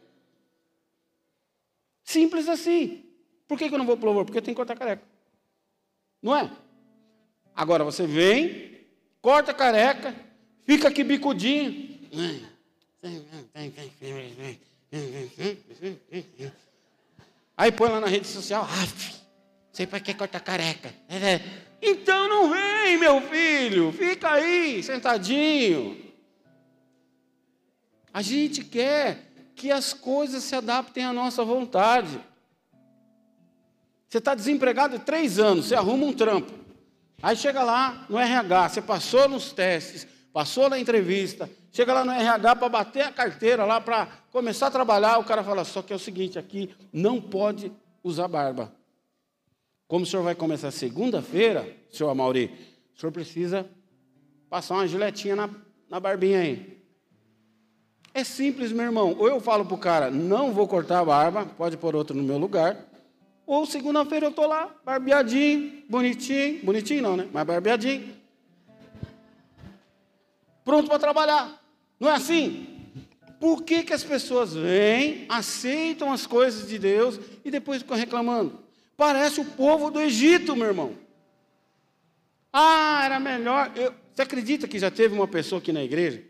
[2.05, 3.05] Simples assim.
[3.49, 4.25] Por que, eu não vou para o louvor?
[4.25, 5.03] Porque eu tenho que cortar careca.
[6.23, 6.51] Não é?
[7.61, 8.81] Agora você vem,
[9.21, 10.17] corta careca,
[10.65, 12.01] fica aqui bicudinho.
[17.55, 19.15] Aí põe lá na rede social, af,
[19.71, 20.95] sei para que cortar careca.
[21.83, 26.03] Então não vem, meu filho, fica aí, sentadinho.
[28.11, 32.19] A gente quer que as coisas se adaptem à nossa vontade.
[34.09, 36.59] Você está desempregado três anos, você arruma um trampo.
[37.23, 42.13] Aí chega lá no RH, você passou nos testes, passou na entrevista, chega lá no
[42.13, 45.93] RH para bater a carteira lá para começar a trabalhar, o cara fala: só que
[45.93, 47.71] é o seguinte, aqui não pode
[48.03, 48.73] usar barba.
[49.87, 52.51] Como o senhor vai começar segunda-feira, senhor Amauri,
[52.97, 53.69] o senhor precisa
[54.49, 55.51] passar uma giletinha na,
[55.91, 56.81] na barbinha aí.
[58.15, 59.17] É simples, meu irmão.
[59.19, 62.23] Ou eu falo para o cara, não vou cortar a barba, pode pôr outro no
[62.23, 62.90] meu lugar.
[63.51, 67.29] Ou segunda-feira eu estou lá, barbeadinho, bonitinho, bonitinho não, né?
[67.33, 68.15] Mas barbeadinho.
[70.65, 71.61] Pronto para trabalhar.
[71.99, 72.69] Não é assim?
[73.41, 78.57] Por que, que as pessoas vêm, aceitam as coisas de Deus e depois ficam reclamando?
[78.97, 80.95] Parece o povo do Egito, meu irmão.
[82.53, 83.73] Ah, era melhor.
[83.75, 86.23] Eu, você acredita que já teve uma pessoa aqui na igreja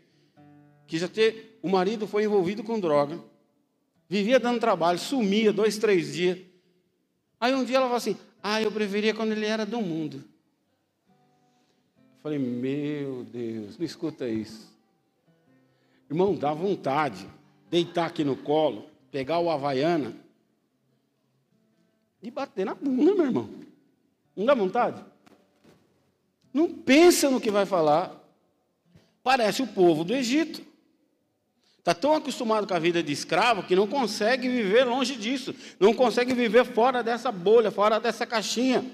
[0.87, 3.19] que já teve, o marido foi envolvido com droga,
[4.09, 6.50] vivia dando trabalho, sumia dois, três dias.
[7.41, 10.23] Aí um dia ela falou assim: Ah, eu preferia quando ele era do mundo.
[11.07, 14.71] Eu falei: Meu Deus, não escuta isso.
[16.07, 17.27] Irmão, dá vontade
[17.71, 20.13] deitar aqui no colo, pegar o Havaiana
[22.21, 23.49] e bater na bunda, meu irmão.
[24.35, 25.03] Não dá vontade?
[26.53, 28.13] Não pensa no que vai falar.
[29.23, 30.61] Parece o povo do Egito.
[31.81, 35.95] Está tão acostumado com a vida de escravo que não consegue viver longe disso, não
[35.95, 38.85] consegue viver fora dessa bolha, fora dessa caixinha.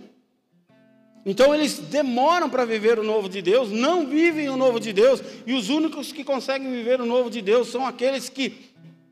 [1.26, 5.22] Então eles demoram para viver o novo de Deus, não vivem o novo de Deus,
[5.46, 8.72] e os únicos que conseguem viver o novo de Deus são aqueles que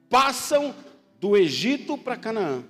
[0.09, 0.73] passam
[1.19, 2.63] do Egito para Canaã.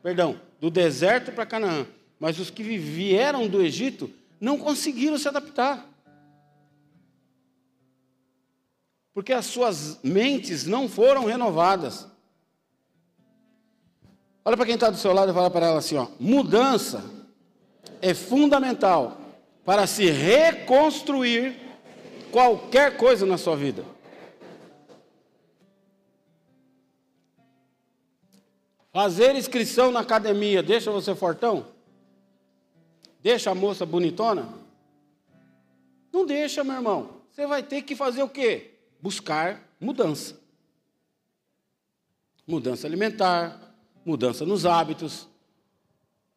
[0.00, 1.84] Perdão, do deserto para Canaã.
[2.20, 4.08] Mas os que vieram do Egito
[4.40, 5.84] não conseguiram se adaptar.
[9.16, 12.06] Porque as suas mentes não foram renovadas.
[14.44, 17.02] Olha para quem está do seu lado e fala para ela assim: ó, mudança
[18.02, 19.16] é fundamental
[19.64, 21.56] para se reconstruir
[22.30, 23.86] qualquer coisa na sua vida.
[28.92, 31.68] Fazer inscrição na academia deixa você fortão?
[33.22, 34.46] Deixa a moça bonitona?
[36.12, 37.22] Não deixa, meu irmão.
[37.32, 38.75] Você vai ter que fazer o quê?
[39.00, 40.38] Buscar mudança.
[42.46, 43.74] Mudança alimentar,
[44.04, 45.28] mudança nos hábitos.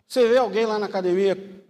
[0.08, 1.64] Você vê alguém lá na academia,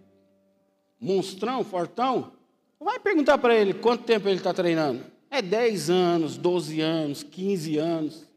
[0.98, 2.32] monstrão, fortão,
[2.78, 5.04] vai perguntar para ele quanto tempo ele está treinando.
[5.30, 8.28] É 10 anos, 12 anos, 15 anos.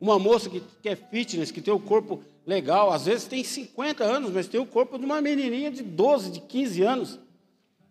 [0.00, 4.02] Uma moça que, que é fitness, que tem o corpo legal, às vezes tem 50
[4.02, 7.18] anos, mas tem o corpo de uma menininha de 12, de 15 anos.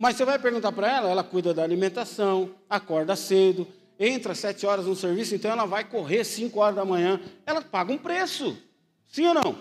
[0.02, 3.68] Mas você vai perguntar para ela, ela cuida da alimentação, acorda cedo,
[4.00, 7.22] entra às sete horas no serviço, então ela vai correr cinco horas da manhã.
[7.46, 8.58] Ela paga um preço.
[9.08, 9.56] Sim ou não?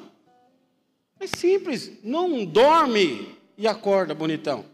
[1.20, 2.02] É simples.
[2.02, 4.64] Não dorme e acorda bonitão.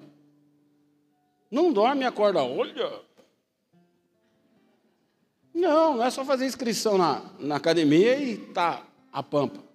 [1.51, 3.01] Não dorme e acorda, olha.
[5.53, 9.66] Não, não é só fazer inscrição na, na academia e tá a pampa.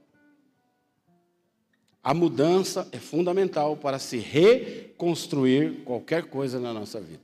[2.04, 7.22] A mudança é fundamental para se reconstruir qualquer coisa na nossa vida.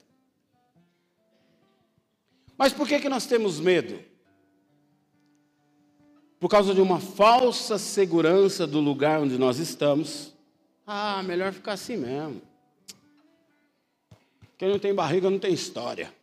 [2.56, 4.00] Mas por que, que nós temos medo?
[6.40, 10.32] Por causa de uma falsa segurança do lugar onde nós estamos.
[10.86, 12.42] Ah, melhor ficar assim mesmo.
[14.58, 16.14] Quem não tem barriga não tem história.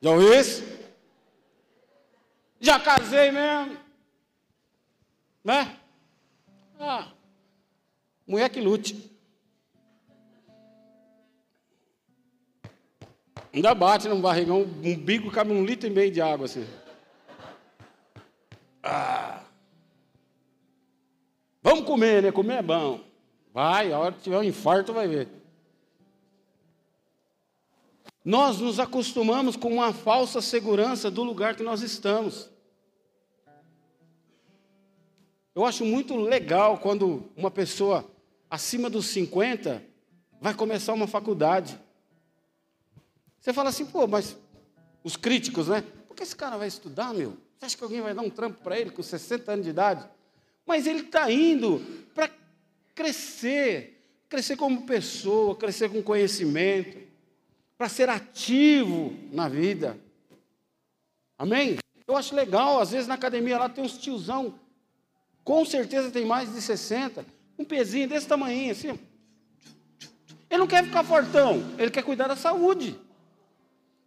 [0.00, 0.64] Já ouviu isso?
[2.60, 3.85] Já casei mesmo.
[5.46, 5.76] Né?
[6.76, 7.12] Ah,
[8.26, 9.16] mulher que lute.
[13.54, 16.66] Ainda bate no barrigão, um bico cabe um litro e meio de água assim.
[18.82, 19.44] Ah.
[21.62, 22.32] Vamos comer, né?
[22.32, 23.00] Comer é bom.
[23.54, 25.28] Vai, a hora que tiver um infarto, vai ver.
[28.24, 32.50] Nós nos acostumamos com uma falsa segurança do lugar que nós estamos.
[35.56, 38.06] Eu acho muito legal quando uma pessoa
[38.50, 39.82] acima dos 50
[40.38, 41.80] vai começar uma faculdade.
[43.40, 44.36] Você fala assim, pô, mas
[45.02, 45.82] os críticos, né?
[46.06, 47.38] Por que esse cara vai estudar, meu?
[47.56, 50.06] Você acha que alguém vai dar um trampo para ele com 60 anos de idade?
[50.66, 51.80] Mas ele está indo
[52.14, 52.30] para
[52.94, 53.98] crescer,
[54.28, 56.98] crescer como pessoa, crescer com conhecimento,
[57.78, 59.98] para ser ativo na vida.
[61.38, 61.78] Amém?
[62.06, 64.65] Eu acho legal, às vezes na academia lá tem uns tiozão
[65.46, 67.24] com certeza tem mais de 60.
[67.56, 68.98] Um pezinho desse tamanho, assim.
[70.50, 72.98] Ele não quer ficar fortão, ele quer cuidar da saúde.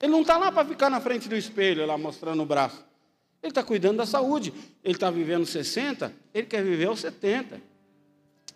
[0.01, 2.85] Ele não está lá para ficar na frente do espelho, lá mostrando o braço.
[3.41, 4.53] Ele está cuidando da saúde.
[4.83, 7.61] Ele está vivendo 60, ele quer viver aos 70.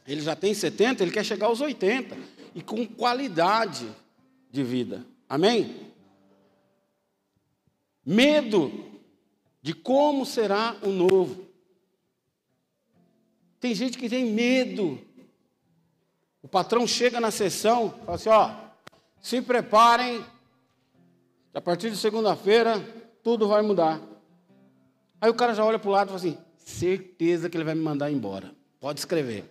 [0.05, 2.17] Ele já tem 70, ele quer chegar aos 80.
[2.53, 3.87] E com qualidade
[4.51, 5.05] de vida.
[5.29, 5.73] Amém?
[8.05, 8.91] Medo
[9.61, 11.52] de como será o novo.
[13.63, 14.99] Tem gente que tem medo.
[16.41, 18.51] O patrão chega na sessão, fala assim: ó,
[19.21, 20.21] se preparem,
[21.53, 22.81] a partir de segunda-feira
[23.23, 24.01] tudo vai mudar.
[25.21, 27.73] Aí o cara já olha para o lado e fala assim: certeza que ele vai
[27.73, 28.53] me mandar embora.
[28.81, 29.45] Pode escrever.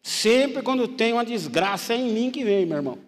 [0.00, 2.98] Sempre quando tem uma desgraça é em mim que vem, meu irmão.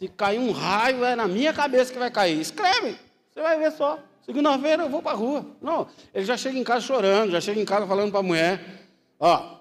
[0.00, 2.40] Se cair um raio, é na minha cabeça que vai cair.
[2.40, 2.98] Escreve,
[3.32, 4.00] você vai ver só.
[4.24, 5.46] Segunda-feira eu vou para a rua.
[5.60, 8.86] Não, ele já chega em casa chorando, já chega em casa falando para a mulher:
[9.18, 9.60] Ó,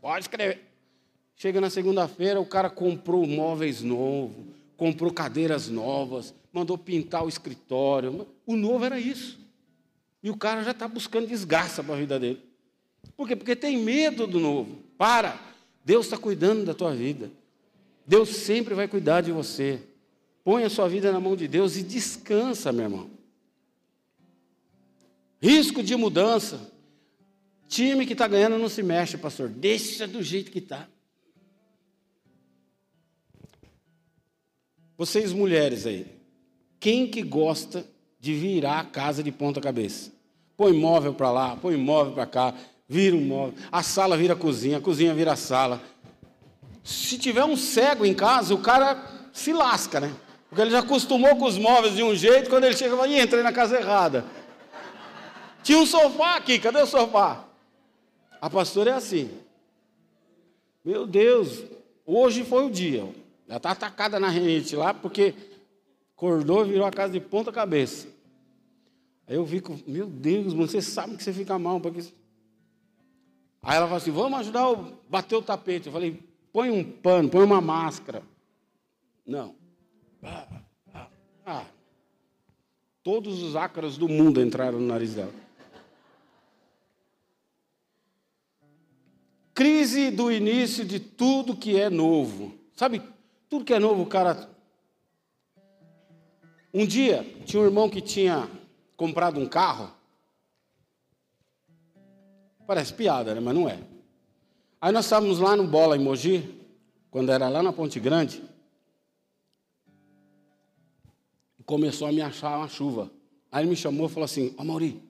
[0.00, 0.62] pode escrever.
[1.34, 4.36] Chega na segunda-feira, o cara comprou móveis novos,
[4.76, 8.26] comprou cadeiras novas, mandou pintar o escritório.
[8.46, 9.38] O novo era isso.
[10.22, 12.40] E o cara já está buscando desgraça para a vida dele.
[13.16, 13.36] Por quê?
[13.36, 14.78] Porque tem medo do novo.
[14.96, 15.38] Para.
[15.84, 17.30] Deus está cuidando da tua vida.
[18.06, 19.80] Deus sempre vai cuidar de você.
[20.44, 23.10] Põe a sua vida na mão de Deus e descansa, meu irmão.
[25.40, 26.70] Risco de mudança.
[27.66, 29.48] Time que está ganhando não se mexe, pastor.
[29.48, 30.86] Deixa do jeito que está.
[34.96, 36.06] Vocês mulheres aí,
[36.78, 37.84] quem que gosta
[38.20, 40.12] de virar a casa de ponta cabeça?
[40.56, 42.54] Põe móvel para lá, põe móvel para cá,
[42.88, 43.54] vira um móvel.
[43.72, 45.82] A sala vira a cozinha, a cozinha vira a sala.
[46.84, 50.14] Se tiver um cego em casa, o cara se lasca, né?
[50.54, 53.42] Porque ele já acostumou com os móveis de um jeito, quando ele chega, vai, entrei
[53.42, 54.24] na casa errada.
[55.64, 57.44] Tinha um sofá aqui, cadê o sofá?
[58.40, 59.32] A pastora é assim.
[60.84, 61.64] Meu Deus,
[62.06, 63.00] hoje foi o dia.
[63.48, 65.34] Ela está atacada na renite lá, porque
[66.16, 68.06] acordou e virou a casa de ponta cabeça.
[69.26, 71.80] Aí eu fico, meu Deus, você sabe que você fica mal.
[71.80, 71.98] Porque...
[73.60, 74.76] Aí ela falou assim, vamos ajudar a
[75.08, 75.88] bater o tapete.
[75.88, 78.22] Eu falei, põe um pano, põe uma máscara.
[79.26, 79.63] Não.
[81.46, 81.66] Ah.
[83.02, 85.32] Todos os ácaros do mundo entraram no nariz dela.
[89.52, 92.54] Crise do início de tudo que é novo.
[92.74, 93.02] Sabe,
[93.48, 94.50] tudo que é novo, o cara.
[96.72, 98.48] Um dia, tinha um irmão que tinha
[98.96, 99.92] comprado um carro.
[102.66, 103.40] Parece piada, né?
[103.40, 103.78] mas não é.
[104.80, 106.60] Aí nós estávamos lá no Bola em Mogi,
[107.10, 108.42] quando era lá na Ponte Grande.
[111.66, 113.10] Começou a me achar uma chuva.
[113.50, 115.02] Aí ele me chamou e falou assim: Ô Mauri,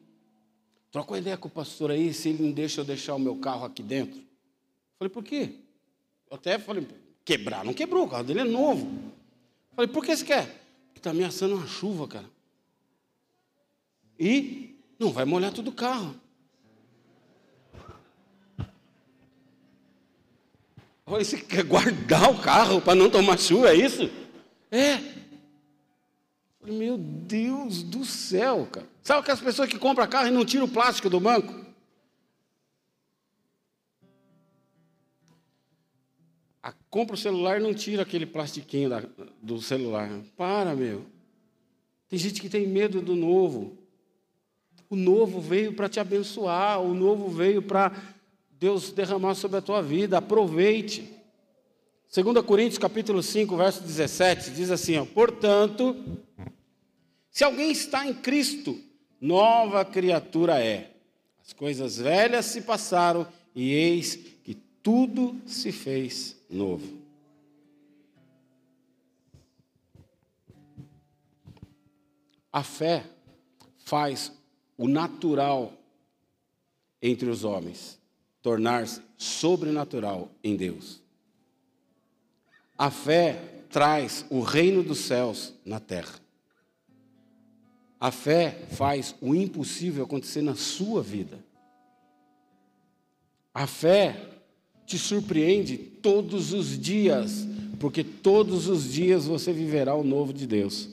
[0.91, 3.37] troca uma ideia com o pastor aí, se ele não deixa eu deixar o meu
[3.37, 4.21] carro aqui dentro.
[4.99, 5.51] Falei, por quê?
[6.31, 6.87] Eu até falei,
[7.25, 8.87] Quebrar, não quebrou, o carro dele é novo.
[9.75, 10.47] Falei, por que você quer?
[10.87, 12.31] Porque está ameaçando uma chuva, cara.
[14.19, 16.15] E não vai molhar todo o carro.
[21.07, 24.11] Falei, você quer guardar o carro para não tomar chuva, é isso?
[24.71, 25.24] É.
[26.65, 28.87] Meu Deus do céu, cara.
[29.03, 31.65] Sabe aquelas pessoas que compram carro e não tiram o plástico do banco?
[36.95, 39.03] compra o celular e não tira aquele plastiquinho da,
[39.43, 40.09] do celular.
[40.37, 41.05] Para, meu.
[42.09, 43.77] Tem gente que tem medo do novo.
[44.89, 47.91] O novo veio para te abençoar, o novo veio para
[48.49, 50.19] Deus derramar sobre a tua vida.
[50.19, 51.13] Aproveite.
[52.15, 55.97] 2 Coríntios capítulo 5, verso 17, diz assim, ó, portanto,
[57.35, 58.81] se alguém está em Cristo,
[59.21, 60.95] nova criatura é.
[61.45, 67.03] As coisas velhas se passaram e eis que tudo se fez novo.
[72.53, 73.05] A fé
[73.85, 74.31] faz
[74.79, 75.73] o natural
[77.03, 77.99] entre os homens
[78.41, 81.03] tornar-se sobrenatural em Deus.
[82.79, 86.24] A fé traz o reino dos céus na terra.
[88.01, 91.39] A fé faz o impossível acontecer na sua vida.
[93.53, 94.17] A fé
[94.85, 97.47] te surpreende todos os dias,
[97.79, 100.91] porque todos os dias você viverá o novo de Deus.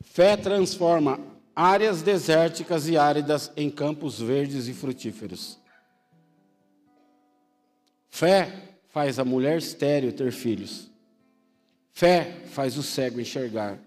[0.00, 1.20] Fé transforma
[1.54, 5.58] áreas desérticas e áridas em campos verdes e frutíferos.
[8.08, 10.90] Fé faz a mulher estéril ter filhos.
[11.92, 13.78] Fé faz o cego enxergar,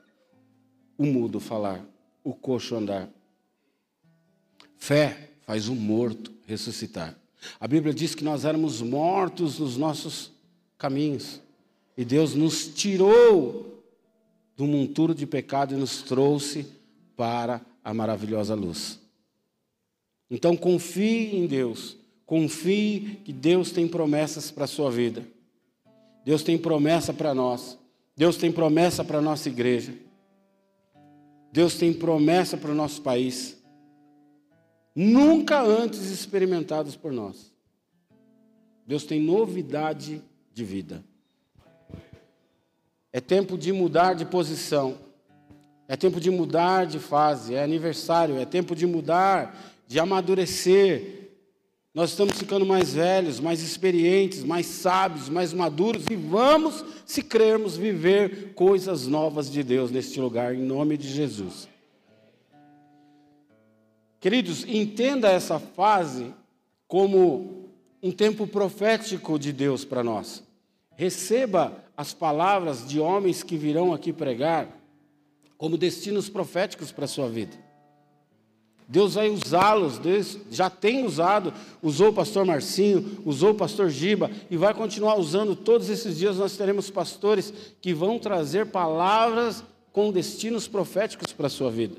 [0.97, 1.83] o mudo falar,
[2.29, 3.09] o coxo andar.
[4.77, 7.17] Fé faz o morto ressuscitar.
[7.59, 10.31] A Bíblia diz que nós éramos mortos nos nossos
[10.77, 11.41] caminhos.
[11.97, 13.83] E Deus nos tirou
[14.55, 16.67] do monturo de pecado e nos trouxe
[17.15, 18.99] para a maravilhosa luz.
[20.29, 25.25] Então confie em Deus, confie que Deus tem promessas para a sua vida.
[26.23, 27.77] Deus tem promessa para nós.
[28.15, 30.08] Deus tem promessa para a nossa igreja.
[31.51, 33.57] Deus tem promessa para o nosso país.
[34.95, 37.53] Nunca antes experimentados por nós.
[38.85, 40.21] Deus tem novidade
[40.53, 41.03] de vida.
[43.11, 44.97] É tempo de mudar de posição.
[45.87, 47.55] É tempo de mudar de fase.
[47.55, 48.37] É aniversário.
[48.37, 49.57] É tempo de mudar,
[49.87, 51.28] de amadurecer.
[51.99, 57.75] Nós estamos ficando mais velhos, mais experientes, mais sábios, mais maduros e vamos, se crermos,
[57.75, 61.67] viver coisas novas de Deus neste lugar, em nome de Jesus.
[64.17, 66.33] Queridos, entenda essa fase
[66.87, 67.65] como
[68.01, 70.41] um tempo profético de Deus para nós.
[70.95, 74.69] Receba as palavras de homens que virão aqui pregar
[75.57, 77.57] como destinos proféticos para a sua vida.
[78.91, 84.31] Deus vai usá-los, Deus já tem usado, usou o pastor Marcinho, usou o pastor Giba
[84.49, 85.55] e vai continuar usando.
[85.55, 89.63] Todos esses dias nós teremos pastores que vão trazer palavras
[89.93, 91.97] com destinos proféticos para a sua vida.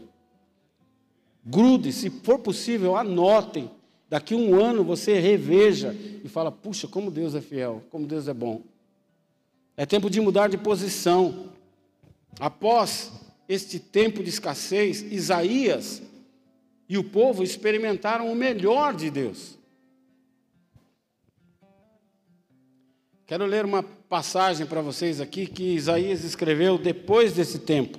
[1.44, 3.70] Grude, se for possível, anotem.
[4.08, 5.94] Daqui um ano você reveja
[6.24, 8.62] e fala: puxa, como Deus é fiel, como Deus é bom.
[9.76, 11.50] É tempo de mudar de posição.
[12.40, 13.12] Após
[13.48, 16.02] este tempo de escassez, Isaías
[16.90, 19.56] e o povo experimentaram o melhor de Deus.
[23.24, 27.96] Quero ler uma passagem para vocês aqui que Isaías escreveu depois desse tempo.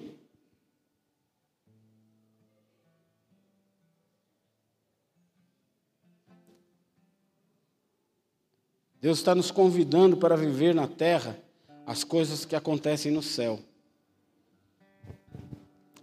[8.99, 11.41] Deus está nos convidando para viver na terra
[11.87, 13.57] as coisas que acontecem no céu.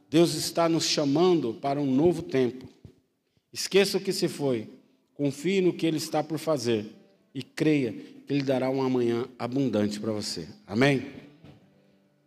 [0.09, 2.78] Deus está nos chamando para um novo tempo.
[3.53, 4.69] Esqueça o que se foi,
[5.15, 6.87] confie no que Ele está por fazer
[7.35, 10.47] e creia que Ele dará um amanhã abundante para você.
[10.67, 11.07] Amém?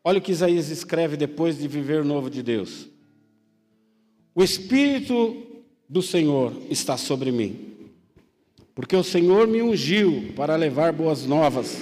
[0.03, 2.87] Olha o que Isaías escreve depois de viver novo de Deus.
[4.33, 7.75] O Espírito do Senhor está sobre mim,
[8.73, 11.81] porque o Senhor me ungiu para levar boas novas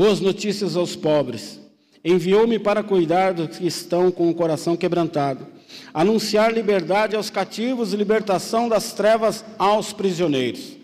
[0.00, 1.60] boas notícias aos pobres.
[2.02, 5.46] Enviou-me para cuidar dos que estão com o coração quebrantado,
[5.92, 10.76] anunciar liberdade aos cativos e libertação das trevas aos prisioneiros,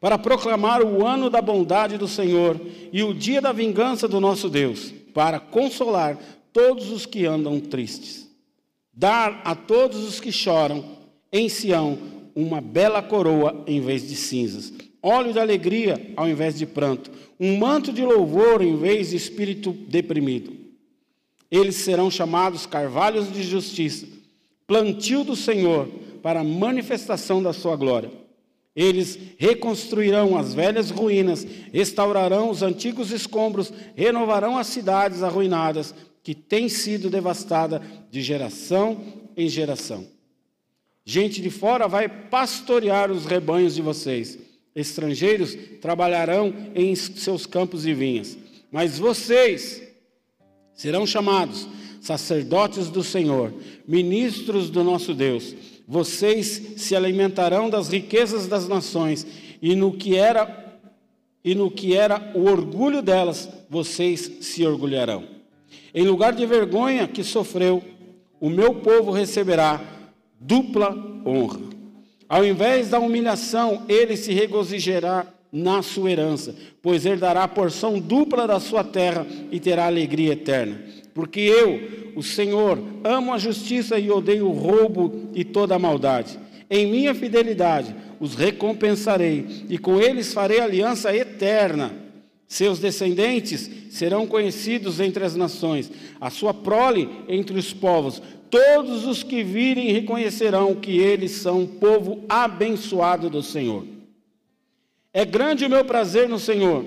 [0.00, 2.60] para proclamar o ano da bondade do Senhor
[2.92, 6.18] e o dia da vingança do nosso Deus, para consolar
[6.52, 8.28] todos os que andam tristes,
[8.92, 10.84] dar a todos os que choram
[11.32, 11.98] em Sião
[12.34, 14.72] uma bela coroa em vez de cinzas.
[15.02, 19.72] Óleo de alegria ao invés de pranto, um manto de louvor em vez de espírito
[19.72, 20.57] deprimido.
[21.50, 24.06] Eles serão chamados carvalhos de justiça,
[24.66, 25.88] plantio do Senhor
[26.22, 28.10] para a manifestação da sua glória.
[28.76, 36.68] Eles reconstruirão as velhas ruínas, restaurarão os antigos escombros, renovarão as cidades arruinadas que têm
[36.68, 37.80] sido devastadas
[38.10, 39.02] de geração
[39.36, 40.06] em geração.
[41.04, 44.38] Gente de fora vai pastorear os rebanhos de vocês
[44.78, 48.38] Estrangeiros trabalharão em seus campos e vinhas,
[48.70, 49.82] mas vocês
[50.78, 51.68] serão chamados
[52.00, 53.52] sacerdotes do Senhor,
[53.86, 55.54] ministros do nosso Deus.
[55.86, 59.26] Vocês se alimentarão das riquezas das nações
[59.60, 60.66] e no que era
[61.44, 65.24] e no que era o orgulho delas, vocês se orgulharão.
[65.94, 67.82] Em lugar de vergonha que sofreu,
[68.40, 69.80] o meu povo receberá
[70.38, 70.94] dupla
[71.26, 71.60] honra.
[72.28, 78.46] Ao invés da humilhação, ele se regozijará na sua herança, pois herdará a porção dupla
[78.46, 80.80] da sua terra e terá alegria eterna.
[81.14, 86.38] Porque eu, o Senhor, amo a justiça e odeio o roubo e toda a maldade.
[86.70, 91.92] Em minha fidelidade os recompensarei e com eles farei aliança eterna.
[92.46, 99.22] Seus descendentes serão conhecidos entre as nações, a sua prole entre os povos, Todos os
[99.22, 103.84] que virem reconhecerão que eles são um povo abençoado do Senhor.
[105.18, 106.84] É grande o meu prazer no Senhor.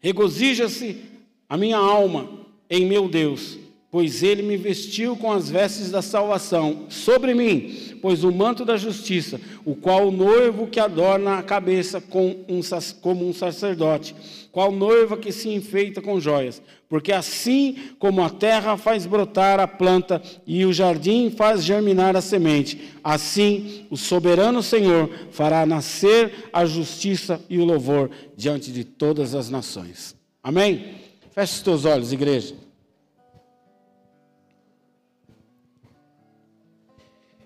[0.00, 1.00] Regozija-se
[1.48, 3.56] a minha alma em meu Deus.
[3.90, 6.86] Pois ele me vestiu com as vestes da salvação.
[6.88, 12.00] Sobre mim, pois o manto da justiça, o qual o noivo que adorna a cabeça
[12.00, 12.60] com um,
[13.00, 14.14] como um sacerdote,
[14.50, 16.60] qual noiva que se enfeita com joias.
[16.88, 22.20] Porque assim como a terra faz brotar a planta e o jardim faz germinar a
[22.20, 29.34] semente, assim o soberano Senhor fará nascer a justiça e o louvor diante de todas
[29.34, 30.14] as nações.
[30.42, 30.94] Amém?
[31.32, 32.65] Feche os teus olhos, igreja.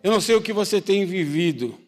[0.02, 1.78] Eu não sei o que você tem vivido,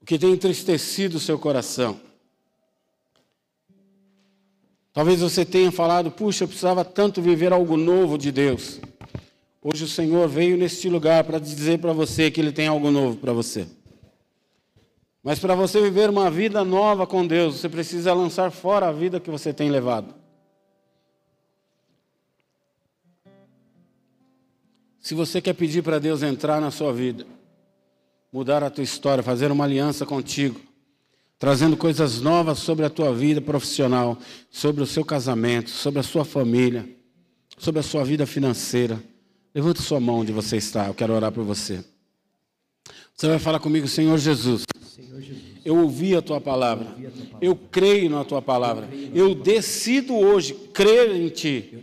[0.00, 2.00] o que tem entristecido o seu coração.
[4.92, 8.80] Talvez você tenha falado, puxa, eu precisava tanto viver algo novo de Deus.
[9.62, 13.16] Hoje o Senhor veio neste lugar para dizer para você que Ele tem algo novo
[13.16, 13.66] para você.
[15.22, 19.20] Mas para você viver uma vida nova com Deus, você precisa lançar fora a vida
[19.20, 20.21] que você tem levado.
[25.02, 27.26] Se você quer pedir para Deus entrar na sua vida,
[28.32, 30.60] mudar a tua história, fazer uma aliança contigo,
[31.40, 34.16] trazendo coisas novas sobre a tua vida profissional,
[34.48, 36.88] sobre o seu casamento, sobre a sua família,
[37.58, 39.02] sobre a sua vida financeira,
[39.52, 41.84] levante sua mão onde você está, eu quero orar por você.
[43.16, 44.62] Você vai falar comigo, Senhor Jesus.
[45.64, 46.88] Eu ouvi a tua palavra.
[47.40, 48.88] Eu creio na tua palavra.
[49.14, 51.74] Eu decido hoje crer em ti.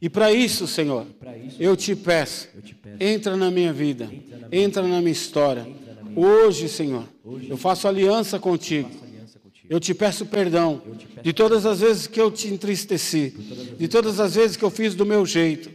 [0.00, 1.06] E para isso, Senhor,
[1.60, 2.48] eu te peço,
[2.98, 4.10] entra na minha vida,
[4.50, 5.66] entra na minha história.
[6.16, 7.04] Hoje, Senhor,
[7.48, 8.90] eu faço aliança contigo.
[9.70, 10.82] Eu te peço perdão
[11.22, 13.32] de todas as vezes que eu te entristeci,
[13.78, 15.70] de todas as vezes que eu fiz do meu jeito,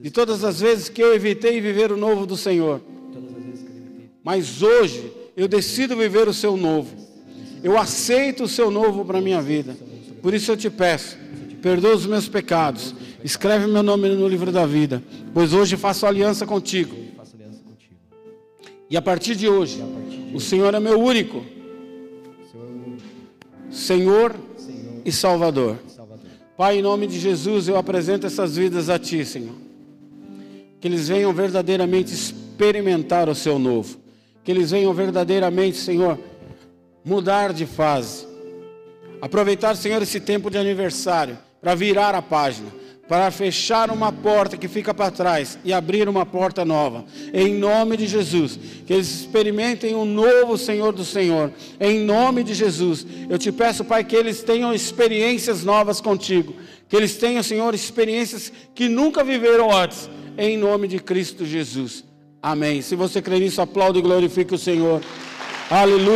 [0.00, 2.80] de todas as vezes que eu evitei viver o novo do Senhor.
[4.24, 6.94] Mas hoje eu decido viver o seu novo.
[7.62, 9.76] Eu aceito o seu novo para a minha vida.
[10.20, 11.16] Por isso eu te peço,
[11.60, 12.94] perdoa os meus pecados.
[13.24, 15.02] Escreve meu nome no livro da vida,
[15.32, 16.96] pois hoje faço aliança contigo.
[18.90, 19.82] E a partir de hoje,
[20.34, 21.44] o Senhor é meu único
[23.70, 24.36] Senhor
[25.04, 25.78] e Salvador.
[26.58, 29.54] Pai, em nome de Jesus, eu apresento essas vidas a Ti, Senhor.
[30.78, 34.01] Que eles venham verdadeiramente experimentar o Seu novo
[34.44, 36.18] que eles venham verdadeiramente, Senhor,
[37.04, 38.26] mudar de fase.
[39.20, 42.68] Aproveitar, Senhor, esse tempo de aniversário para virar a página,
[43.08, 47.04] para fechar uma porta que fica para trás e abrir uma porta nova.
[47.32, 51.52] Em nome de Jesus, que eles experimentem um novo Senhor do Senhor.
[51.78, 56.54] Em nome de Jesus, eu te peço, Pai, que eles tenham experiências novas contigo,
[56.88, 60.10] que eles tenham, Senhor, experiências que nunca viveram antes.
[60.36, 62.11] Em nome de Cristo Jesus.
[62.42, 62.82] Amém.
[62.82, 65.00] Se você crê nisso, aplaude e glorifique o Senhor.
[65.70, 66.10] Aleluia.